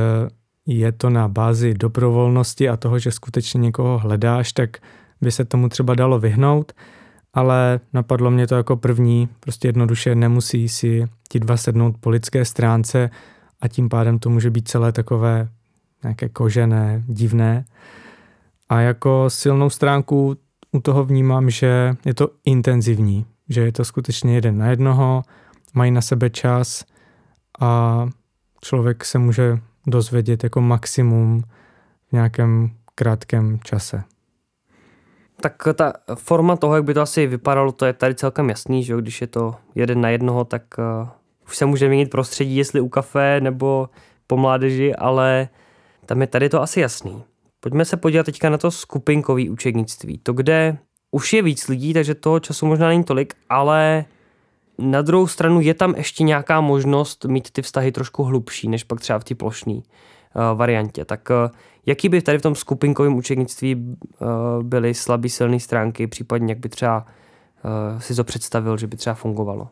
je 0.67 0.93
to 0.93 1.11
na 1.11 1.29
bázi 1.29 1.75
dobrovolnosti 1.75 2.69
a 2.69 2.77
toho, 2.77 2.99
že 2.99 3.11
skutečně 3.11 3.59
někoho 3.59 3.99
hledáš, 3.99 4.53
tak 4.53 4.77
by 5.21 5.31
se 5.31 5.45
tomu 5.45 5.69
třeba 5.69 5.95
dalo 5.95 6.19
vyhnout, 6.19 6.73
ale 7.35 7.81
napadlo 7.93 8.31
mě 8.31 8.47
to 8.47 8.55
jako 8.55 8.77
první, 8.77 9.29
prostě 9.41 9.69
jednoduše 9.69 10.15
nemusí 10.15 10.69
si 10.69 11.09
ti 11.29 11.41
dva 11.41 11.57
sednout 11.57 11.97
po 12.01 12.11
lidské 12.11 12.45
stránce 12.45 13.11
a 13.61 13.69
tím 13.69 13.89
pádem 13.89 14.19
to 14.19 14.31
může 14.31 14.51
být 14.51 14.69
celé 14.69 14.93
takové 14.93 15.49
nějaké 16.03 16.29
kožené, 16.29 17.03
divné. 17.07 17.65
A 18.69 18.81
jako 18.81 19.25
silnou 19.31 19.71
stránku 19.71 20.37
u 20.73 20.81
toho 20.81 21.05
vnímám, 21.05 21.51
že 21.51 21.97
je 22.05 22.15
to 22.15 22.29
intenzivní, 22.45 23.27
že 23.49 23.61
je 23.61 23.73
to 23.73 23.85
skutečně 23.85 24.35
jeden 24.35 24.59
na 24.59 24.71
jednoho, 24.71 25.23
mají 25.75 25.91
na 25.91 26.01
sebe 26.01 26.31
čas 26.31 26.85
a 27.61 28.07
člověk 28.61 29.05
se 29.05 29.19
může 29.19 29.59
dozvědět 29.87 30.45
jako 30.45 30.61
maximum 30.61 31.43
v 32.09 32.13
nějakém 32.13 32.71
krátkém 32.95 33.61
čase. 33.65 34.05
Tak 35.41 35.69
ta 35.75 35.93
forma 36.15 36.57
toho, 36.57 36.75
jak 36.75 36.85
by 36.85 36.95
to 36.95 37.01
asi 37.01 37.27
vypadalo, 37.27 37.73
to 37.73 37.87
je 37.87 37.93
tady 37.93 38.15
celkem 38.15 38.49
jasný, 38.49 38.85
že 38.85 38.97
když 38.97 39.21
je 39.21 39.27
to 39.27 39.55
jeden 39.75 40.01
na 40.01 40.09
jednoho, 40.09 40.45
tak 40.45 40.63
uh, 40.79 41.09
už 41.47 41.57
se 41.57 41.67
může 41.67 41.89
měnit 41.89 42.11
prostředí, 42.11 42.57
jestli 42.57 42.81
u 42.81 42.89
kafe 42.89 43.41
nebo 43.41 43.89
po 44.27 44.37
mládeži, 44.37 44.95
ale 44.95 45.49
tam 46.07 46.21
je 46.21 46.27
tady 46.27 46.49
to 46.49 46.63
asi 46.63 46.81
jasný. 46.81 47.23
Pojďme 47.61 47.85
se 47.85 47.97
podívat 47.97 48.27
teďka 48.27 48.51
na 48.51 48.59
to 48.59 48.71
skupinkový 48.71 49.51
učednictví. 49.51 50.19
To, 50.19 50.33
kde 50.33 50.79
už 51.11 51.33
je 51.33 51.43
víc 51.43 51.69
lidí, 51.69 51.93
takže 51.93 52.15
toho 52.15 52.41
času 52.41 52.67
možná 52.67 52.89
není 52.89 53.05
tolik, 53.05 53.35
ale 53.49 54.05
na 54.79 55.03
druhou 55.03 55.27
stranu 55.27 55.61
je 55.61 55.75
tam 55.75 55.95
ještě 55.97 56.25
nějaká 56.25 56.61
možnost 56.61 57.25
mít 57.25 57.51
ty 57.51 57.63
vztahy 57.63 57.93
trošku 57.93 58.23
hlubší, 58.23 58.69
než 58.69 58.85
pak 58.85 59.01
třeba 59.01 59.19
v 59.19 59.25
té 59.25 59.35
plošné 59.35 59.73
uh, 59.75 59.83
variantě. 60.55 61.05
Tak 61.05 61.31
uh, 61.31 61.51
jaký 61.89 62.09
by 62.09 62.23
tady 62.23 62.39
v 62.39 62.43
tom 62.43 62.55
skupinkovém 62.55 63.15
učednictví 63.15 63.75
uh, 63.75 64.29
byly 64.63 64.95
slabý, 64.95 65.29
silné 65.29 65.61
stránky, 65.61 66.07
případně 66.07 66.53
jak 66.53 66.59
by 66.59 66.69
třeba 66.69 67.07
uh, 67.65 68.01
si 68.01 68.15
to 68.15 68.25
představil, 68.25 68.77
že 68.77 68.87
by 68.87 68.97
třeba 68.97 69.15
fungovalo? 69.15 69.69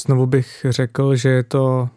Znovu 0.00 0.26
bych 0.26 0.66
řekl, 0.68 1.16
že 1.16 1.28
je 1.28 1.42
to 1.42 1.88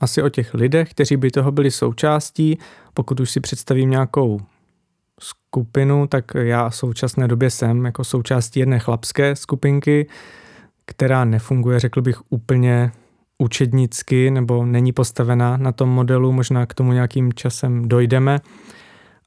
asi 0.00 0.22
o 0.22 0.28
těch 0.28 0.54
lidech, 0.54 0.90
kteří 0.90 1.16
by 1.16 1.30
toho 1.30 1.52
byli 1.52 1.70
součástí. 1.70 2.58
Pokud 2.94 3.20
už 3.20 3.30
si 3.30 3.40
představím 3.40 3.90
nějakou 3.90 4.40
skupinu, 5.20 6.06
tak 6.06 6.24
já 6.34 6.68
v 6.68 6.76
současné 6.76 7.28
době 7.28 7.50
jsem 7.50 7.84
jako 7.84 8.04
součástí 8.04 8.60
jedné 8.60 8.78
chlapské 8.78 9.36
skupinky, 9.36 10.08
která 10.84 11.24
nefunguje, 11.24 11.80
řekl 11.80 12.02
bych, 12.02 12.32
úplně 12.32 12.92
učednicky 13.38 14.30
nebo 14.30 14.66
není 14.66 14.92
postavená 14.92 15.56
na 15.56 15.72
tom 15.72 15.88
modelu, 15.88 16.32
možná 16.32 16.66
k 16.66 16.74
tomu 16.74 16.92
nějakým 16.92 17.32
časem 17.32 17.88
dojdeme, 17.88 18.40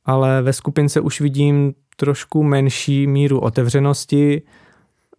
ale 0.06 0.42
ve 0.42 0.54
skupince 0.54 1.02
už 1.02 1.22
vidím 1.22 1.74
trošku 1.96 2.44
menší 2.44 3.08
míru 3.08 3.40
otevřenosti, 3.40 4.42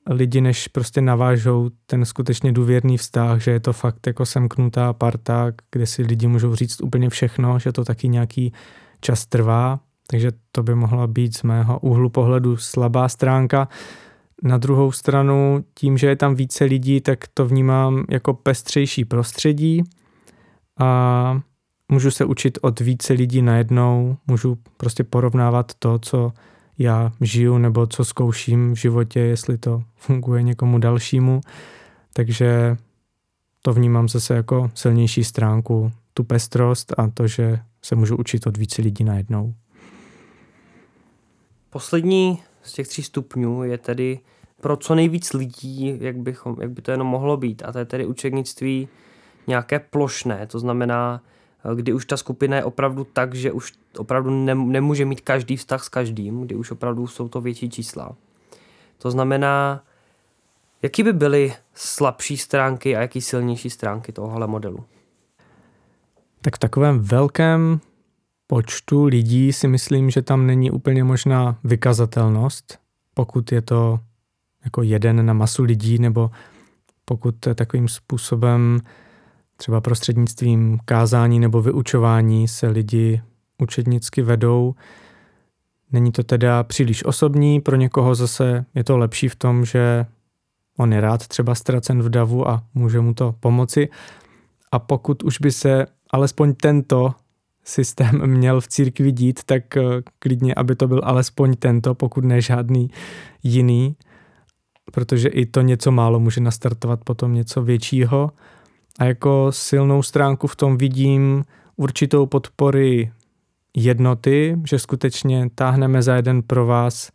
lidi, 0.07 0.40
než 0.40 0.68
prostě 0.68 1.00
navážou 1.00 1.70
ten 1.87 2.05
skutečně 2.05 2.53
důvěrný 2.53 2.96
vztah, 2.96 3.40
že 3.40 3.50
je 3.50 3.61
to 3.61 3.72
fakt 3.72 4.07
jako 4.07 4.26
semknutá 4.26 4.92
parta, 4.92 5.53
kde 5.72 5.87
si 5.87 6.03
lidi 6.03 6.26
můžou 6.26 6.55
říct 6.55 6.81
úplně 6.81 7.11
všechno, 7.11 7.59
že 7.59 7.72
to 7.72 7.85
taky 7.85 8.09
nějaký 8.09 8.53
čas 9.00 9.26
trvá, 9.26 9.81
takže 10.07 10.33
to 10.53 10.62
by 10.62 10.74
mohla 10.74 11.07
být 11.07 11.37
z 11.37 11.42
mého 11.42 11.79
úhlu 11.79 12.09
pohledu 12.09 12.57
slabá 12.57 13.09
stránka. 13.09 13.68
Na 14.42 14.59
druhou 14.59 14.92
stranu, 14.92 15.64
tím, 15.74 15.98
že 15.98 16.07
je 16.07 16.16
tam 16.16 16.35
více 16.35 16.64
lidí, 16.64 17.00
tak 17.00 17.18
to 17.35 17.46
vnímám 17.46 18.05
jako 18.11 18.35
pestřejší 18.35 19.05
prostředí 19.05 19.83
a 20.79 21.40
můžu 21.88 22.11
se 22.11 22.24
učit 22.24 22.59
od 22.62 22.81
více 22.81 23.12
lidí 23.12 23.42
najednou, 23.42 24.16
můžu 24.26 24.59
prostě 24.76 25.05
porovnávat 25.05 25.72
to, 25.79 25.98
co 25.98 26.33
já 26.79 27.12
žiju 27.20 27.59
nebo 27.59 27.87
co 27.87 28.05
zkouším 28.05 28.72
v 28.72 28.79
životě, 28.79 29.20
jestli 29.20 29.59
to 29.59 29.83
funguje 29.96 30.42
někomu 30.42 30.79
dalšímu. 30.79 31.40
Takže 32.12 32.76
to 33.62 33.72
vnímám 33.72 34.09
zase 34.09 34.35
jako 34.35 34.70
silnější 34.74 35.24
stránku, 35.24 35.92
tu 36.14 36.24
pestrost 36.24 36.94
a 36.98 37.09
to, 37.09 37.26
že 37.26 37.59
se 37.83 37.94
můžu 37.94 38.16
učit 38.16 38.46
od 38.46 38.57
více 38.57 38.83
lidí 38.83 39.05
najednou. 39.05 39.55
Poslední 41.70 42.38
z 42.62 42.73
těch 42.73 42.88
tří 42.88 43.03
stupňů 43.03 43.64
je 43.64 43.79
tedy 43.79 44.20
pro 44.61 44.77
co 44.77 44.94
nejvíc 44.94 45.33
lidí, 45.33 45.99
jak, 46.01 46.16
bychom, 46.16 46.57
jak 46.61 46.70
by 46.70 46.83
to 46.83 46.90
jenom 46.90 47.07
mohlo 47.07 47.37
být. 47.37 47.62
A 47.62 47.73
to 47.73 47.79
je 47.79 47.85
tedy 47.85 48.07
učednictví 48.07 48.88
nějaké 49.46 49.79
plošné, 49.79 50.46
to 50.46 50.59
znamená, 50.59 51.23
kdy 51.75 51.92
už 51.92 52.07
ta 52.07 52.16
skupina 52.16 52.57
je 52.57 52.64
opravdu 52.64 53.05
tak, 53.05 53.35
že 53.35 53.53
už 53.53 53.73
opravdu 53.99 54.31
ne, 54.31 54.55
nemůže 54.55 55.05
mít 55.05 55.20
každý 55.20 55.57
vztah 55.57 55.85
s 55.85 55.88
každým, 55.88 56.40
kdy 56.40 56.55
už 56.55 56.70
opravdu 56.70 57.07
jsou 57.07 57.29
to 57.29 57.40
větší 57.40 57.70
čísla. 57.70 58.16
To 58.99 59.11
znamená, 59.11 59.85
jaký 60.83 61.03
by 61.03 61.12
byly 61.12 61.55
slabší 61.75 62.37
stránky 62.37 62.96
a 62.96 63.01
jaký 63.01 63.20
silnější 63.20 63.70
stránky 63.70 64.12
tohohle 64.12 64.46
modelu? 64.46 64.85
Tak 66.40 66.57
v 66.57 66.59
takovém 66.59 67.01
velkém 67.01 67.81
počtu 68.51 69.05
lidí 69.05 69.53
si 69.53 69.69
myslím, 69.69 70.11
že 70.11 70.23
tam 70.23 70.47
není 70.47 70.71
úplně 70.71 71.05
možná 71.05 71.59
vykazatelnost, 71.65 72.79
pokud 73.15 73.53
je 73.53 73.63
to 73.63 74.01
jako 74.65 74.83
jeden 74.83 75.27
na 75.27 75.33
masu 75.33 75.63
lidí, 75.63 75.99
nebo 75.99 76.31
pokud 77.05 77.35
takovým 77.55 77.89
způsobem 77.89 78.81
třeba 79.57 79.81
prostřednictvím 79.81 80.79
kázání 80.85 81.41
nebo 81.41 81.63
vyučování 81.63 82.49
se 82.49 82.69
lidi 82.69 83.23
učednicky 83.59 84.23
vedou. 84.23 84.75
Není 85.93 86.13
to 86.13 86.23
teda 86.23 86.63
příliš 86.63 87.05
osobní, 87.05 87.61
pro 87.61 87.77
někoho 87.77 88.15
zase 88.15 88.65
je 88.75 88.85
to 88.85 88.99
lepší 88.99 89.29
v 89.29 89.37
tom, 89.37 89.65
že 89.65 90.07
on 90.79 90.93
je 90.93 91.01
rád 91.01 91.29
třeba 91.29 91.55
ztracen 91.55 92.03
v 92.03 92.09
davu 92.09 92.49
a 92.49 92.63
může 92.75 93.01
mu 93.01 93.15
to 93.15 93.35
pomoci. 93.41 93.89
A 94.73 94.79
pokud 94.79 95.23
už 95.23 95.39
by 95.39 95.53
se 95.53 95.87
alespoň 96.11 96.55
tento 96.55 97.15
systém 97.64 98.27
měl 98.27 98.61
v 98.61 98.68
církvi 98.68 99.12
dít, 99.12 99.40
tak 99.44 99.77
eh, 99.77 99.83
klidně, 100.18 100.55
aby 100.55 100.77
to 100.77 100.88
byl 100.88 101.01
alespoň 101.05 101.57
tento, 101.57 101.94
pokud 101.94 102.25
ne 102.25 102.40
žádný 102.40 102.90
jiný, 103.42 103.96
protože 104.92 105.29
i 105.29 105.46
to 105.46 105.61
něco 105.61 105.92
málo 105.92 106.20
může 106.20 106.40
nastartovat 106.40 107.05
potom 107.05 107.35
něco 107.35 107.62
většího. 107.62 108.31
A 108.99 109.05
jako 109.05 109.46
silnou 109.51 110.03
stránku 110.03 110.46
v 110.46 110.57
tom 110.57 110.79
vidím 110.79 111.44
určitou 111.77 112.27
podpory 112.27 113.12
jednoty, 113.77 114.57
že 114.70 114.79
skutečně 114.79 115.51
táhneme 115.55 116.03
za 116.03 116.16
jeden 116.16 116.42
pro 116.42 116.66
vás, 116.66 117.12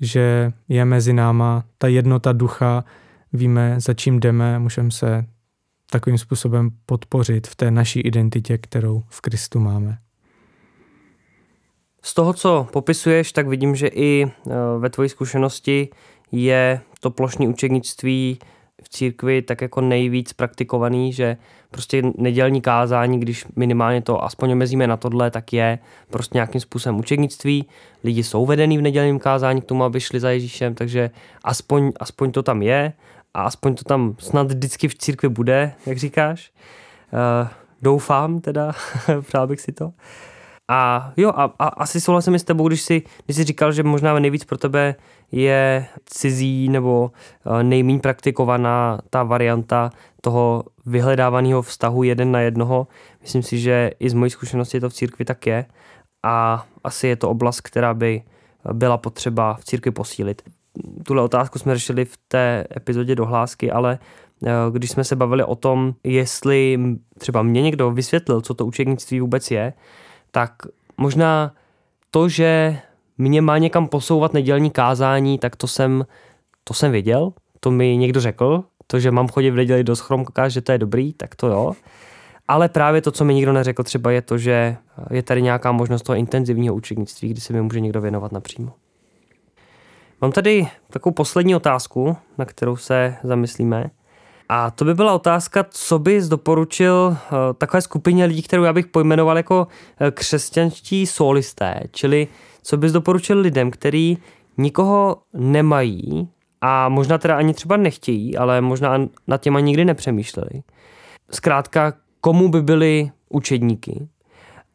že 0.00 0.52
je 0.68 0.84
mezi 0.84 1.12
náma 1.12 1.64
ta 1.78 1.88
jednota 1.88 2.32
ducha, 2.32 2.84
víme, 3.32 3.74
za 3.80 3.94
čím 3.94 4.20
jdeme, 4.20 4.58
můžeme 4.58 4.90
se 4.90 5.26
takovým 5.90 6.18
způsobem 6.18 6.70
podpořit 6.86 7.46
v 7.46 7.56
té 7.56 7.70
naší 7.70 8.00
identitě, 8.00 8.58
kterou 8.58 9.02
v 9.08 9.20
Kristu 9.20 9.60
máme. 9.60 9.98
Z 12.02 12.14
toho, 12.14 12.32
co 12.32 12.66
popisuješ, 12.72 13.32
tak 13.32 13.48
vidím, 13.48 13.76
že 13.76 13.88
i 13.88 14.24
e, 14.24 14.30
ve 14.78 14.90
tvoji 14.90 15.08
zkušenosti 15.08 15.88
je 16.32 16.80
to 17.00 17.10
plošní 17.10 17.48
učednictví 17.48 18.38
v 18.82 18.88
církvi 18.88 19.42
tak 19.42 19.60
jako 19.60 19.80
nejvíc 19.80 20.32
praktikovaný, 20.32 21.12
že 21.12 21.36
prostě 21.70 22.02
nedělní 22.16 22.60
kázání, 22.60 23.20
když 23.20 23.44
minimálně 23.56 24.02
to 24.02 24.24
aspoň 24.24 24.52
omezíme 24.52 24.86
na 24.86 24.96
tohle, 24.96 25.30
tak 25.30 25.52
je 25.52 25.78
prostě 26.10 26.36
nějakým 26.36 26.60
způsobem 26.60 26.98
učednictví. 26.98 27.66
Lidi 28.04 28.24
jsou 28.24 28.46
vedený 28.46 28.78
v 28.78 28.82
nedělním 28.82 29.18
kázání 29.18 29.60
k 29.60 29.64
tomu, 29.64 29.84
aby 29.84 30.00
šli 30.00 30.20
za 30.20 30.30
Ježíšem, 30.30 30.74
takže 30.74 31.10
aspoň, 31.44 31.92
aspoň 32.00 32.32
to 32.32 32.42
tam 32.42 32.62
je 32.62 32.92
a 33.34 33.42
aspoň 33.42 33.74
to 33.74 33.84
tam 33.84 34.14
snad 34.18 34.46
vždycky 34.46 34.88
v 34.88 34.94
církvi 34.94 35.28
bude, 35.28 35.74
jak 35.86 35.98
říkáš. 35.98 36.52
Uh, 37.12 37.48
doufám 37.82 38.40
teda, 38.40 38.72
přál 39.22 39.46
bych 39.46 39.60
si 39.60 39.72
to. 39.72 39.92
A 40.70 41.12
jo, 41.16 41.32
a, 41.34 41.54
a 41.58 41.68
asi 41.68 42.00
souhlasím 42.00 42.34
s 42.34 42.44
tebou, 42.44 42.68
když 42.68 42.82
jsi, 42.82 43.02
když 43.24 43.36
jsi 43.36 43.44
říkal, 43.44 43.72
že 43.72 43.82
možná 43.82 44.18
nejvíc 44.18 44.44
pro 44.44 44.58
tebe 44.58 44.94
je 45.32 45.86
cizí 46.04 46.68
nebo 46.68 47.10
eh, 47.46 47.62
nejméně 47.62 48.00
praktikovaná 48.00 48.98
ta 49.10 49.22
varianta 49.22 49.90
toho 50.20 50.64
vyhledávaného 50.86 51.62
vztahu 51.62 52.02
jeden 52.02 52.32
na 52.32 52.40
jednoho. 52.40 52.86
Myslím 53.20 53.42
si, 53.42 53.58
že 53.58 53.90
i 54.00 54.10
z 54.10 54.14
mojí 54.14 54.30
zkušenosti 54.30 54.80
to 54.80 54.88
v 54.88 54.94
církvi 54.94 55.24
tak 55.24 55.46
je 55.46 55.66
a 56.22 56.66
asi 56.84 57.06
je 57.06 57.16
to 57.16 57.30
oblast, 57.30 57.60
která 57.60 57.94
by 57.94 58.22
byla 58.72 58.96
potřeba 58.96 59.54
v 59.54 59.64
církvi 59.64 59.90
posílit. 59.90 60.42
Tuhle 61.02 61.22
otázku 61.22 61.58
jsme 61.58 61.74
řešili 61.74 62.04
v 62.04 62.16
té 62.28 62.64
epizodě 62.76 63.14
dohlásky, 63.14 63.70
ale 63.70 63.98
eh, 64.46 64.50
když 64.72 64.90
jsme 64.90 65.04
se 65.04 65.16
bavili 65.16 65.44
o 65.44 65.54
tom, 65.54 65.94
jestli 66.04 66.78
třeba 67.18 67.42
mě 67.42 67.62
někdo 67.62 67.90
vysvětlil, 67.90 68.40
co 68.40 68.54
to 68.54 68.66
učenictví 68.66 69.20
vůbec 69.20 69.50
je, 69.50 69.72
tak 70.30 70.52
možná 70.96 71.52
to, 72.10 72.28
že 72.28 72.78
mě 73.18 73.42
má 73.42 73.58
někam 73.58 73.88
posouvat 73.88 74.34
nedělní 74.34 74.70
kázání, 74.70 75.38
tak 75.38 75.56
to 75.56 75.66
jsem, 75.66 76.06
to 76.64 76.74
jsem 76.74 76.92
věděl, 76.92 77.32
to 77.60 77.70
mi 77.70 77.96
někdo 77.96 78.20
řekl, 78.20 78.64
to, 78.86 79.00
že 79.00 79.10
mám 79.10 79.28
chodit 79.28 79.50
v 79.50 79.56
neděli 79.56 79.84
do 79.84 79.96
schromka, 79.96 80.48
že 80.48 80.60
to 80.60 80.72
je 80.72 80.78
dobrý, 80.78 81.12
tak 81.12 81.34
to 81.34 81.46
jo. 81.46 81.72
Ale 82.48 82.68
právě 82.68 83.02
to, 83.02 83.12
co 83.12 83.24
mi 83.24 83.34
nikdo 83.34 83.52
neřekl 83.52 83.82
třeba, 83.82 84.10
je 84.10 84.22
to, 84.22 84.38
že 84.38 84.76
je 85.10 85.22
tady 85.22 85.42
nějaká 85.42 85.72
možnost 85.72 86.02
toho 86.02 86.16
intenzivního 86.16 86.74
učenictví, 86.74 87.28
kdy 87.28 87.40
se 87.40 87.52
mi 87.52 87.62
může 87.62 87.80
někdo 87.80 88.00
věnovat 88.00 88.32
napřímo. 88.32 88.72
Mám 90.20 90.32
tady 90.32 90.68
takovou 90.90 91.12
poslední 91.12 91.56
otázku, 91.56 92.16
na 92.38 92.44
kterou 92.44 92.76
se 92.76 93.16
zamyslíme. 93.22 93.90
A 94.48 94.70
to 94.70 94.84
by 94.84 94.94
byla 94.94 95.14
otázka, 95.14 95.64
co 95.70 95.98
bys 95.98 96.28
doporučil 96.28 97.08
uh, 97.08 97.38
takové 97.58 97.82
skupině 97.82 98.24
lidí, 98.24 98.42
kterou 98.42 98.62
já 98.62 98.72
bych 98.72 98.86
pojmenoval 98.86 99.36
jako 99.36 99.66
uh, 100.00 100.08
křesťanští 100.10 101.06
solisté, 101.06 101.80
čili 101.90 102.28
co 102.62 102.76
bys 102.76 102.92
doporučil 102.92 103.38
lidem, 103.38 103.70
kteří 103.70 104.18
nikoho 104.58 105.16
nemají 105.34 106.28
a 106.60 106.88
možná 106.88 107.18
teda 107.18 107.36
ani 107.36 107.54
třeba 107.54 107.76
nechtějí, 107.76 108.36
ale 108.36 108.60
možná 108.60 108.98
nad 109.26 109.40
těma 109.40 109.60
nikdy 109.60 109.84
nepřemýšleli. 109.84 110.62
Zkrátka, 111.30 111.92
komu 112.20 112.48
by 112.48 112.62
byli 112.62 113.10
učedníky 113.28 114.08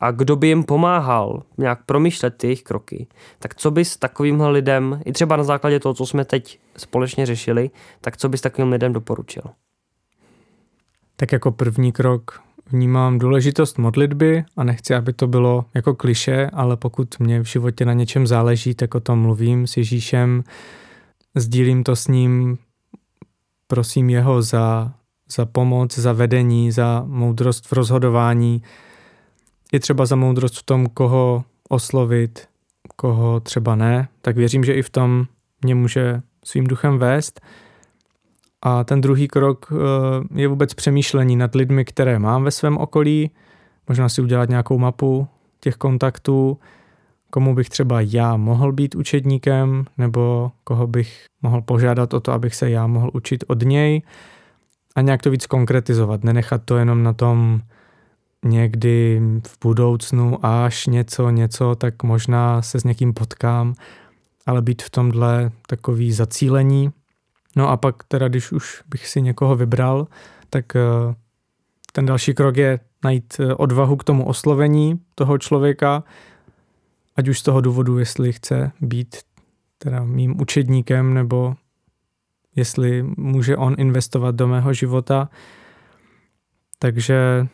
a 0.03 0.11
kdo 0.11 0.35
by 0.35 0.47
jim 0.47 0.63
pomáhal 0.63 1.43
nějak 1.57 1.85
promýšlet 1.85 2.37
ty 2.37 2.47
jejich 2.47 2.63
kroky, 2.63 3.07
tak 3.39 3.55
co 3.55 3.71
bys 3.71 3.97
takovýmhle 3.97 4.49
lidem, 4.49 5.01
i 5.05 5.11
třeba 5.11 5.35
na 5.35 5.43
základě 5.43 5.79
toho, 5.79 5.93
co 5.93 6.05
jsme 6.05 6.25
teď 6.25 6.59
společně 6.77 7.25
řešili, 7.25 7.69
tak 8.01 8.17
co 8.17 8.29
bys 8.29 8.41
takovým 8.41 8.71
lidem 8.71 8.93
doporučil? 8.93 9.43
Tak 11.15 11.31
jako 11.31 11.51
první 11.51 11.91
krok 11.91 12.41
vnímám 12.71 13.19
důležitost 13.19 13.77
modlitby 13.77 14.43
a 14.57 14.63
nechci, 14.63 14.95
aby 14.95 15.13
to 15.13 15.27
bylo 15.27 15.65
jako 15.73 15.95
kliše, 15.95 16.49
ale 16.53 16.77
pokud 16.77 17.19
mě 17.19 17.39
v 17.39 17.45
životě 17.45 17.85
na 17.85 17.93
něčem 17.93 18.27
záleží, 18.27 18.75
tak 18.75 18.95
o 18.95 18.99
tom 18.99 19.19
mluvím 19.19 19.67
s 19.67 19.77
Ježíšem, 19.77 20.43
sdílím 21.35 21.83
to 21.83 21.95
s 21.95 22.07
ním, 22.07 22.57
prosím 23.67 24.09
jeho 24.09 24.41
za, 24.41 24.93
za 25.31 25.45
pomoc, 25.45 25.97
za 25.97 26.13
vedení, 26.13 26.71
za 26.71 27.03
moudrost 27.07 27.65
v 27.65 27.73
rozhodování, 27.73 28.61
i 29.73 29.79
třeba 29.79 30.05
za 30.05 30.15
moudrost 30.15 30.57
v 30.57 30.63
tom, 30.63 30.89
koho 30.89 31.43
oslovit, 31.69 32.47
koho 32.95 33.39
třeba 33.39 33.75
ne, 33.75 34.07
tak 34.21 34.37
věřím, 34.37 34.63
že 34.63 34.73
i 34.73 34.81
v 34.81 34.89
tom 34.89 35.25
mě 35.61 35.75
může 35.75 36.21
svým 36.43 36.67
duchem 36.67 36.97
vést– 36.97 37.41
a 38.65 38.83
ten 38.83 39.01
druhý 39.01 39.27
krok 39.27 39.71
eh, 39.71 40.41
je 40.41 40.47
vůbec 40.47 40.73
přemýšlení 40.73 41.35
nad 41.35 41.55
lidmi, 41.55 41.85
které 41.85 42.19
mám 42.19 42.43
ve 42.43 42.51
svém 42.51 42.77
okolí, 42.77 43.31
možná 43.87 44.09
si 44.09 44.21
udělat 44.21 44.49
nějakou 44.49 44.77
mapu 44.77 45.27
těch 45.59 45.75
kontaktů, 45.75 46.59
komu 47.29 47.55
bych 47.55 47.69
třeba 47.69 48.01
já 48.01 48.37
mohl 48.37 48.71
být 48.71 48.95
učedníkem, 48.95 49.85
nebo 49.97 50.51
koho 50.63 50.87
bych 50.87 51.25
mohl 51.41 51.61
požádat 51.61 52.13
o 52.13 52.19
to, 52.19 52.31
abych 52.31 52.55
se 52.55 52.69
já 52.69 52.87
mohl 52.87 53.09
učit 53.13 53.43
od 53.47 53.63
něj. 53.63 54.01
A 54.95 55.01
nějak 55.01 55.21
to 55.21 55.31
víc 55.31 55.45
konkretizovat, 55.45 56.23
nenechat 56.23 56.61
to 56.65 56.77
jenom 56.77 57.03
na 57.03 57.13
tom 57.13 57.61
někdy 58.43 59.21
v 59.47 59.57
budoucnu, 59.63 60.45
až 60.45 60.87
něco, 60.87 61.29
něco, 61.29 61.75
tak 61.75 62.03
možná 62.03 62.61
se 62.61 62.79
s 62.79 62.83
někým 62.83 63.13
potkám, 63.13 63.73
ale 64.45 64.61
být 64.61 64.81
v 64.81 64.89
tomhle 64.89 65.51
takový 65.67 66.11
zacílení 66.11 66.91
No 67.55 67.69
a 67.69 67.77
pak 67.77 68.03
teda, 68.03 68.27
když 68.27 68.51
už 68.51 68.83
bych 68.87 69.07
si 69.07 69.21
někoho 69.21 69.55
vybral, 69.55 70.07
tak 70.49 70.75
eh, 70.75 70.81
ten 71.91 72.05
další 72.05 72.33
krok 72.33 72.57
je 72.57 72.79
najít 73.03 73.39
eh, 73.39 73.55
odvahu 73.55 73.95
k 73.95 74.03
tomu 74.03 74.27
oslovení 74.27 74.99
toho 75.15 75.37
člověka, 75.37 76.03
ať 77.15 77.27
už 77.27 77.39
z 77.39 77.43
toho 77.43 77.61
důvodu, 77.61 77.97
jestli 77.97 78.33
chce 78.33 78.71
být 78.81 79.17
teda 79.77 80.03
mým 80.03 80.41
učedníkem, 80.41 81.13
nebo 81.13 81.55
jestli 82.55 83.03
může 83.17 83.57
on 83.57 83.75
investovat 83.77 84.35
do 84.35 84.47
mého 84.47 84.73
života. 84.73 85.29
Takže 86.79 87.47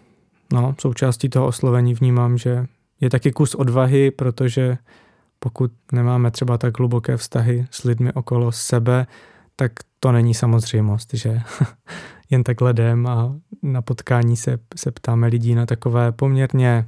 no, 0.54 0.76
součástí 0.82 1.30
toho 1.30 1.47
oslovení 1.47 1.93
vnímám, 1.93 2.38
že 2.38 2.66
je 3.02 3.10
taky 3.10 3.32
kus 3.32 3.56
odvahy, 3.56 4.12
protože 4.12 4.78
pokud 5.39 5.72
nemáme 5.91 6.32
třeba 6.32 6.58
tak 6.58 6.80
hluboké 6.80 7.18
vztahy 7.18 7.68
s 7.72 7.84
lidmi 7.84 8.14
okolo 8.14 8.52
sebe, 8.52 9.08
tak 9.56 9.72
to 10.00 10.12
není 10.12 10.34
samozřejmost, 10.34 11.14
že 11.14 11.41
jen 12.30 12.43
tak 12.43 12.62
ledem 12.62 13.08
a 13.08 13.36
na 13.64 13.82
potkání 13.82 14.38
se, 14.38 14.60
se 14.76 14.91
ptáme 14.91 15.28
lidí 15.28 15.56
na 15.56 15.66
takové 15.66 16.12
poměrně 16.12 16.86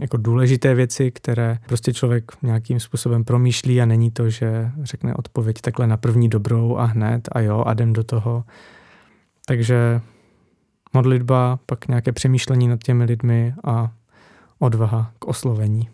jako 0.00 0.16
důležité 0.16 0.74
věci, 0.74 1.10
které 1.10 1.58
prostě 1.66 1.92
člověk 1.92 2.32
nějakým 2.42 2.80
způsobem 2.80 3.24
promýšlí 3.24 3.80
a 3.80 3.86
není 3.86 4.10
to, 4.10 4.30
že 4.30 4.70
řekne 4.82 5.14
odpověď 5.14 5.60
takhle 5.60 5.86
na 5.86 5.96
první 5.96 6.28
dobrou 6.28 6.76
a 6.76 6.84
hned 6.84 7.28
a 7.32 7.40
jo 7.40 7.64
a 7.66 7.72
jdem 7.72 7.92
do 7.92 8.04
toho. 8.04 8.44
Takže 9.46 10.00
modlitba, 10.92 11.58
pak 11.66 11.88
nějaké 11.88 12.12
přemýšlení 12.12 12.68
nad 12.68 12.82
těmi 12.82 13.04
lidmi 13.04 13.54
a 13.64 13.92
odvaha 14.58 15.12
k 15.18 15.24
oslovení. 15.24 15.88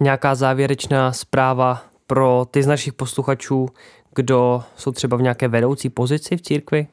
Nějaká 0.00 0.34
závěrečná 0.34 1.12
zpráva 1.12 1.82
pro 2.06 2.46
ty 2.50 2.62
z 2.62 2.66
našich 2.66 2.92
posluchačů, 2.92 3.68
kdo 4.14 4.62
jsou 4.76 4.92
třeba 4.92 5.16
v 5.16 5.22
nějaké 5.22 5.48
vedoucí 5.48 5.90
pozici 5.90 6.36
v 6.36 6.42
církvi? 6.42 6.86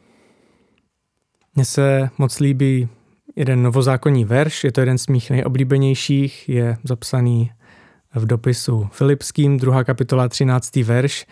Mně 1.56 1.66
se 1.66 2.10
moc 2.18 2.40
líbí 2.40 2.90
jeden 3.36 3.64
novozákonní 3.64 4.26
verš, 4.26 4.64
je 4.64 4.72
to 4.72 4.80
jeden 4.80 4.98
z 4.98 5.08
mých 5.08 5.32
nejoblíbenějších, 5.32 6.50
je 6.50 6.78
zapsaný 6.84 7.52
v 8.16 8.26
dopisu 8.26 8.90
Filipským, 8.92 9.58
druhá 9.58 9.84
kapitola, 9.84 10.30
13. 10.30 10.76
verš. 10.76 11.26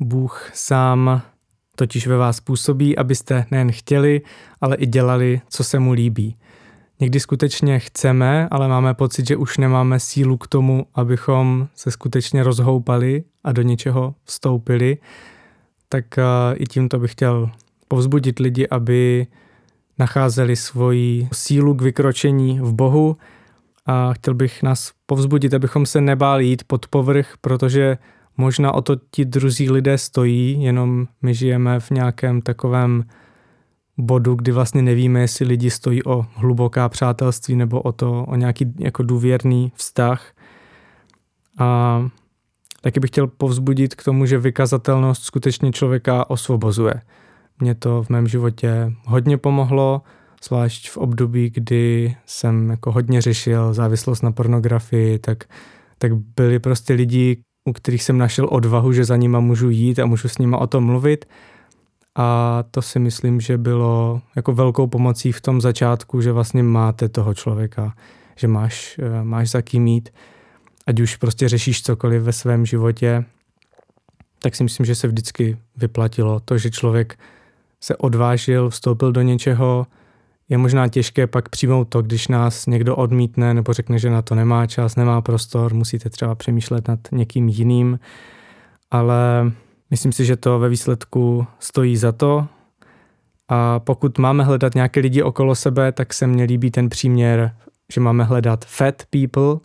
Bůh 0.00 0.50
sám 0.54 1.22
totiž 1.76 2.06
ve 2.06 2.16
vás 2.16 2.40
působí, 2.40 2.98
abyste 2.98 3.46
nejen 3.50 3.72
chtěli, 3.72 4.20
ale 4.60 4.76
i 4.76 4.86
dělali, 4.86 5.40
co 5.48 5.64
se 5.64 5.78
mu 5.78 5.92
líbí. 5.92 6.36
Někdy 7.00 7.20
skutečně 7.20 7.78
chceme, 7.78 8.48
ale 8.50 8.68
máme 8.68 8.94
pocit, 8.94 9.26
že 9.26 9.36
už 9.36 9.58
nemáme 9.58 10.00
sílu 10.00 10.36
k 10.36 10.46
tomu, 10.46 10.86
abychom 10.94 11.68
se 11.74 11.90
skutečně 11.90 12.42
rozhoupali 12.42 13.24
a 13.44 13.52
do 13.52 13.62
něčeho 13.62 14.14
vstoupili. 14.24 14.98
Tak 15.88 16.04
uh, 16.18 16.24
i 16.56 16.64
tímto 16.64 16.98
bych 16.98 17.12
chtěl 17.12 17.50
povzbudit 17.88 18.38
lidi, 18.38 18.68
aby 18.68 19.26
nacházeli 19.98 20.56
svoji 20.56 21.28
sílu 21.32 21.74
k 21.74 21.82
vykročení 21.82 22.60
v 22.60 22.72
Bohu 22.72 23.16
a 23.86 24.12
chtěl 24.12 24.34
bych 24.34 24.62
nás 24.62 24.92
povzbudit, 25.06 25.54
abychom 25.54 25.86
se 25.86 26.00
nebáli 26.00 26.46
jít 26.46 26.64
pod 26.64 26.86
povrch, 26.86 27.34
protože 27.40 27.98
možná 28.36 28.72
o 28.72 28.82
to 28.82 28.96
ti 29.10 29.24
druzí 29.24 29.70
lidé 29.70 29.98
stojí, 29.98 30.62
jenom 30.62 31.06
my 31.22 31.34
žijeme 31.34 31.80
v 31.80 31.90
nějakém 31.90 32.42
takovém 32.42 33.04
bodu, 33.98 34.34
kdy 34.34 34.52
vlastně 34.52 34.82
nevíme, 34.82 35.20
jestli 35.20 35.46
lidi 35.46 35.70
stojí 35.70 36.04
o 36.04 36.26
hluboká 36.34 36.88
přátelství 36.88 37.56
nebo 37.56 37.80
o 37.82 37.92
to, 37.92 38.24
o 38.28 38.36
nějaký 38.36 38.74
jako 38.78 39.02
důvěrný 39.02 39.72
vztah. 39.74 40.32
A 41.58 42.00
taky 42.80 43.00
bych 43.00 43.10
chtěl 43.10 43.26
povzbudit 43.26 43.94
k 43.94 44.04
tomu, 44.04 44.26
že 44.26 44.38
vykazatelnost 44.38 45.22
skutečně 45.22 45.72
člověka 45.72 46.30
osvobozuje. 46.30 46.94
Mě 47.60 47.74
to 47.74 48.02
v 48.02 48.08
mém 48.08 48.28
životě 48.28 48.92
hodně 49.04 49.38
pomohlo, 49.38 50.02
zvlášť 50.44 50.90
v 50.90 50.96
období, 50.96 51.50
kdy 51.50 52.16
jsem 52.26 52.70
jako 52.70 52.92
hodně 52.92 53.20
řešil 53.20 53.74
závislost 53.74 54.22
na 54.22 54.32
pornografii, 54.32 55.18
tak, 55.18 55.44
tak 55.98 56.12
byli 56.16 56.58
prostě 56.58 56.94
lidi, 56.94 57.42
u 57.64 57.72
kterých 57.72 58.02
jsem 58.02 58.18
našel 58.18 58.48
odvahu, 58.50 58.92
že 58.92 59.04
za 59.04 59.16
nima 59.16 59.40
můžu 59.40 59.70
jít 59.70 59.98
a 59.98 60.06
můžu 60.06 60.28
s 60.28 60.38
nima 60.38 60.58
o 60.58 60.66
tom 60.66 60.84
mluvit. 60.84 61.24
A 62.16 62.58
to 62.70 62.82
si 62.82 62.98
myslím, 62.98 63.40
že 63.40 63.58
bylo 63.58 64.20
jako 64.36 64.52
velkou 64.52 64.86
pomocí 64.86 65.32
v 65.32 65.40
tom 65.40 65.60
začátku, 65.60 66.20
že 66.20 66.32
vlastně 66.32 66.62
máte 66.62 67.08
toho 67.08 67.34
člověka, 67.34 67.94
že 68.36 68.48
máš, 68.48 69.00
eh, 69.02 69.24
máš 69.24 69.50
za 69.50 69.62
kým 69.62 69.82
mít, 69.82 70.08
ať 70.86 71.00
už 71.00 71.16
prostě 71.16 71.48
řešíš 71.48 71.82
cokoliv 71.82 72.22
ve 72.22 72.32
svém 72.32 72.66
životě, 72.66 73.24
tak 74.42 74.56
si 74.56 74.64
myslím, 74.64 74.86
že 74.86 74.94
se 74.94 75.08
vždycky 75.08 75.58
vyplatilo 75.76 76.40
to, 76.40 76.58
že 76.58 76.70
člověk 76.70 77.18
se 77.80 77.96
odvážil, 77.96 78.70
vstoupil 78.70 79.12
do 79.12 79.22
něčeho, 79.22 79.86
je 80.48 80.58
možná 80.58 80.88
těžké 80.88 81.26
pak 81.26 81.48
přijmout 81.48 81.84
to, 81.84 82.02
když 82.02 82.28
nás 82.28 82.66
někdo 82.66 82.96
odmítne 82.96 83.54
nebo 83.54 83.72
řekne, 83.72 83.98
že 83.98 84.10
na 84.10 84.22
to 84.22 84.34
nemá 84.34 84.66
čas, 84.66 84.96
nemá 84.96 85.20
prostor, 85.20 85.74
musíte 85.74 86.10
třeba 86.10 86.34
přemýšlet 86.34 86.88
nad 86.88 87.00
někým 87.12 87.48
jiným, 87.48 87.98
ale 88.90 89.52
myslím 89.90 90.12
si, 90.12 90.24
že 90.24 90.36
to 90.36 90.58
ve 90.58 90.68
výsledku 90.68 91.46
stojí 91.58 91.96
za 91.96 92.12
to. 92.12 92.46
A 93.48 93.80
pokud 93.80 94.18
máme 94.18 94.44
hledat 94.44 94.74
nějaké 94.74 95.00
lidi 95.00 95.22
okolo 95.22 95.54
sebe, 95.54 95.92
tak 95.92 96.14
se 96.14 96.26
mně 96.26 96.44
líbí 96.44 96.70
ten 96.70 96.88
příměr, 96.88 97.56
že 97.92 98.00
máme 98.00 98.24
hledat 98.24 98.64
fat 98.64 99.02
people, 99.10 99.56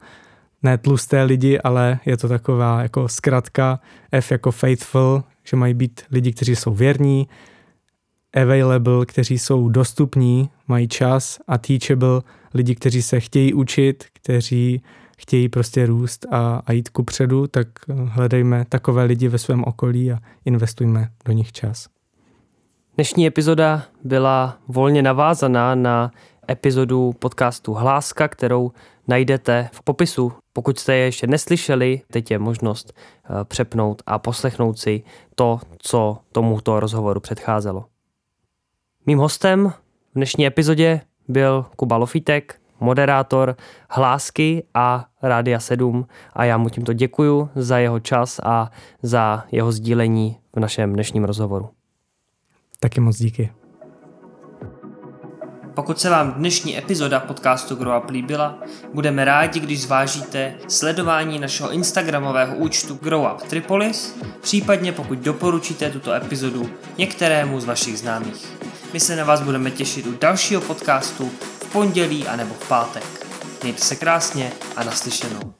ne 0.63 0.77
tlusté 0.77 1.23
lidi, 1.23 1.59
ale 1.59 1.99
je 2.05 2.17
to 2.17 2.27
taková 2.27 2.81
jako 2.81 3.07
zkratka 3.07 3.79
F 4.11 4.31
jako 4.31 4.51
faithful, 4.51 5.23
že 5.43 5.57
mají 5.57 5.73
být 5.73 6.01
lidi, 6.11 6.33
kteří 6.33 6.55
jsou 6.55 6.73
věrní, 6.73 7.27
available, 8.33 9.05
kteří 9.05 9.39
jsou 9.39 9.69
dostupní, 9.69 10.49
mají 10.67 10.87
čas 10.87 11.39
a 11.47 11.57
teachable, 11.57 12.21
lidi, 12.53 12.75
kteří 12.75 13.01
se 13.01 13.19
chtějí 13.19 13.53
učit, 13.53 14.05
kteří 14.13 14.81
chtějí 15.17 15.49
prostě 15.49 15.85
růst 15.85 16.25
a, 16.31 16.61
a 16.65 16.71
jít 16.71 16.89
ku 16.89 17.03
předu, 17.03 17.47
tak 17.47 17.67
hledejme 18.05 18.65
takové 18.69 19.03
lidi 19.03 19.27
ve 19.27 19.37
svém 19.37 19.63
okolí 19.63 20.11
a 20.11 20.17
investujme 20.45 21.09
do 21.25 21.33
nich 21.33 21.51
čas. 21.51 21.87
Dnešní 22.95 23.27
epizoda 23.27 23.83
byla 24.03 24.57
volně 24.67 25.01
navázaná 25.01 25.75
na 25.75 26.11
epizodu 26.49 27.13
podcastu 27.19 27.73
Hláska, 27.73 28.27
kterou 28.27 28.71
najdete 29.07 29.69
v 29.73 29.83
popisu. 29.83 30.33
Pokud 30.53 30.79
jste 30.79 30.95
je 30.95 31.05
ještě 31.05 31.27
neslyšeli, 31.27 32.01
teď 32.11 32.31
je 32.31 32.39
možnost 32.39 32.93
eh, 32.93 33.29
přepnout 33.43 34.01
a 34.05 34.19
poslechnout 34.19 34.79
si 34.79 35.03
to, 35.35 35.59
co 35.77 36.17
tomuto 36.31 36.79
rozhovoru 36.79 37.19
předcházelo. 37.19 37.85
Mým 39.09 39.19
hostem 39.19 39.73
v 40.11 40.15
dnešní 40.15 40.45
epizodě 40.47 41.01
byl 41.27 41.65
Kuba 41.75 41.97
Lofitek, 41.97 42.55
moderátor 42.79 43.55
Hlásky 43.89 44.63
a 44.73 45.05
Rádia 45.21 45.59
7 45.59 46.07
a 46.33 46.45
já 46.45 46.57
mu 46.57 46.69
tímto 46.69 46.93
děkuju 46.93 47.49
za 47.55 47.77
jeho 47.77 47.99
čas 47.99 48.39
a 48.43 48.71
za 49.01 49.43
jeho 49.51 49.71
sdílení 49.71 50.37
v 50.55 50.59
našem 50.59 50.93
dnešním 50.93 51.23
rozhovoru. 51.23 51.69
Taky 52.79 53.01
moc 53.01 53.17
díky. 53.17 53.51
Pokud 55.73 55.99
se 55.99 56.09
vám 56.09 56.33
dnešní 56.33 56.77
epizoda 56.77 57.19
podcastu 57.19 57.75
Grow 57.75 58.03
Up 58.03 58.09
líbila, 58.09 58.59
budeme 58.93 59.25
rádi, 59.25 59.59
když 59.59 59.81
zvážíte 59.81 60.53
sledování 60.67 61.39
našeho 61.39 61.71
instagramového 61.71 62.55
účtu 62.55 62.99
Grow 63.01 63.31
Up 63.33 63.43
Tripolis, 63.43 64.19
případně 64.41 64.91
pokud 64.91 65.19
doporučíte 65.19 65.89
tuto 65.89 66.13
epizodu 66.13 66.69
některému 66.97 67.59
z 67.59 67.65
vašich 67.65 67.99
známých. 67.99 68.78
My 68.93 68.99
se 68.99 69.15
na 69.15 69.23
vás 69.23 69.41
budeme 69.41 69.71
těšit 69.71 70.07
u 70.07 70.17
dalšího 70.17 70.61
podcastu 70.61 71.31
v 71.59 71.71
pondělí 71.71 72.27
anebo 72.27 72.53
v 72.53 72.67
pátek. 72.67 73.27
Mějte 73.63 73.81
se 73.81 73.95
krásně 73.95 74.51
a 74.75 74.83
naslyšenou. 74.83 75.58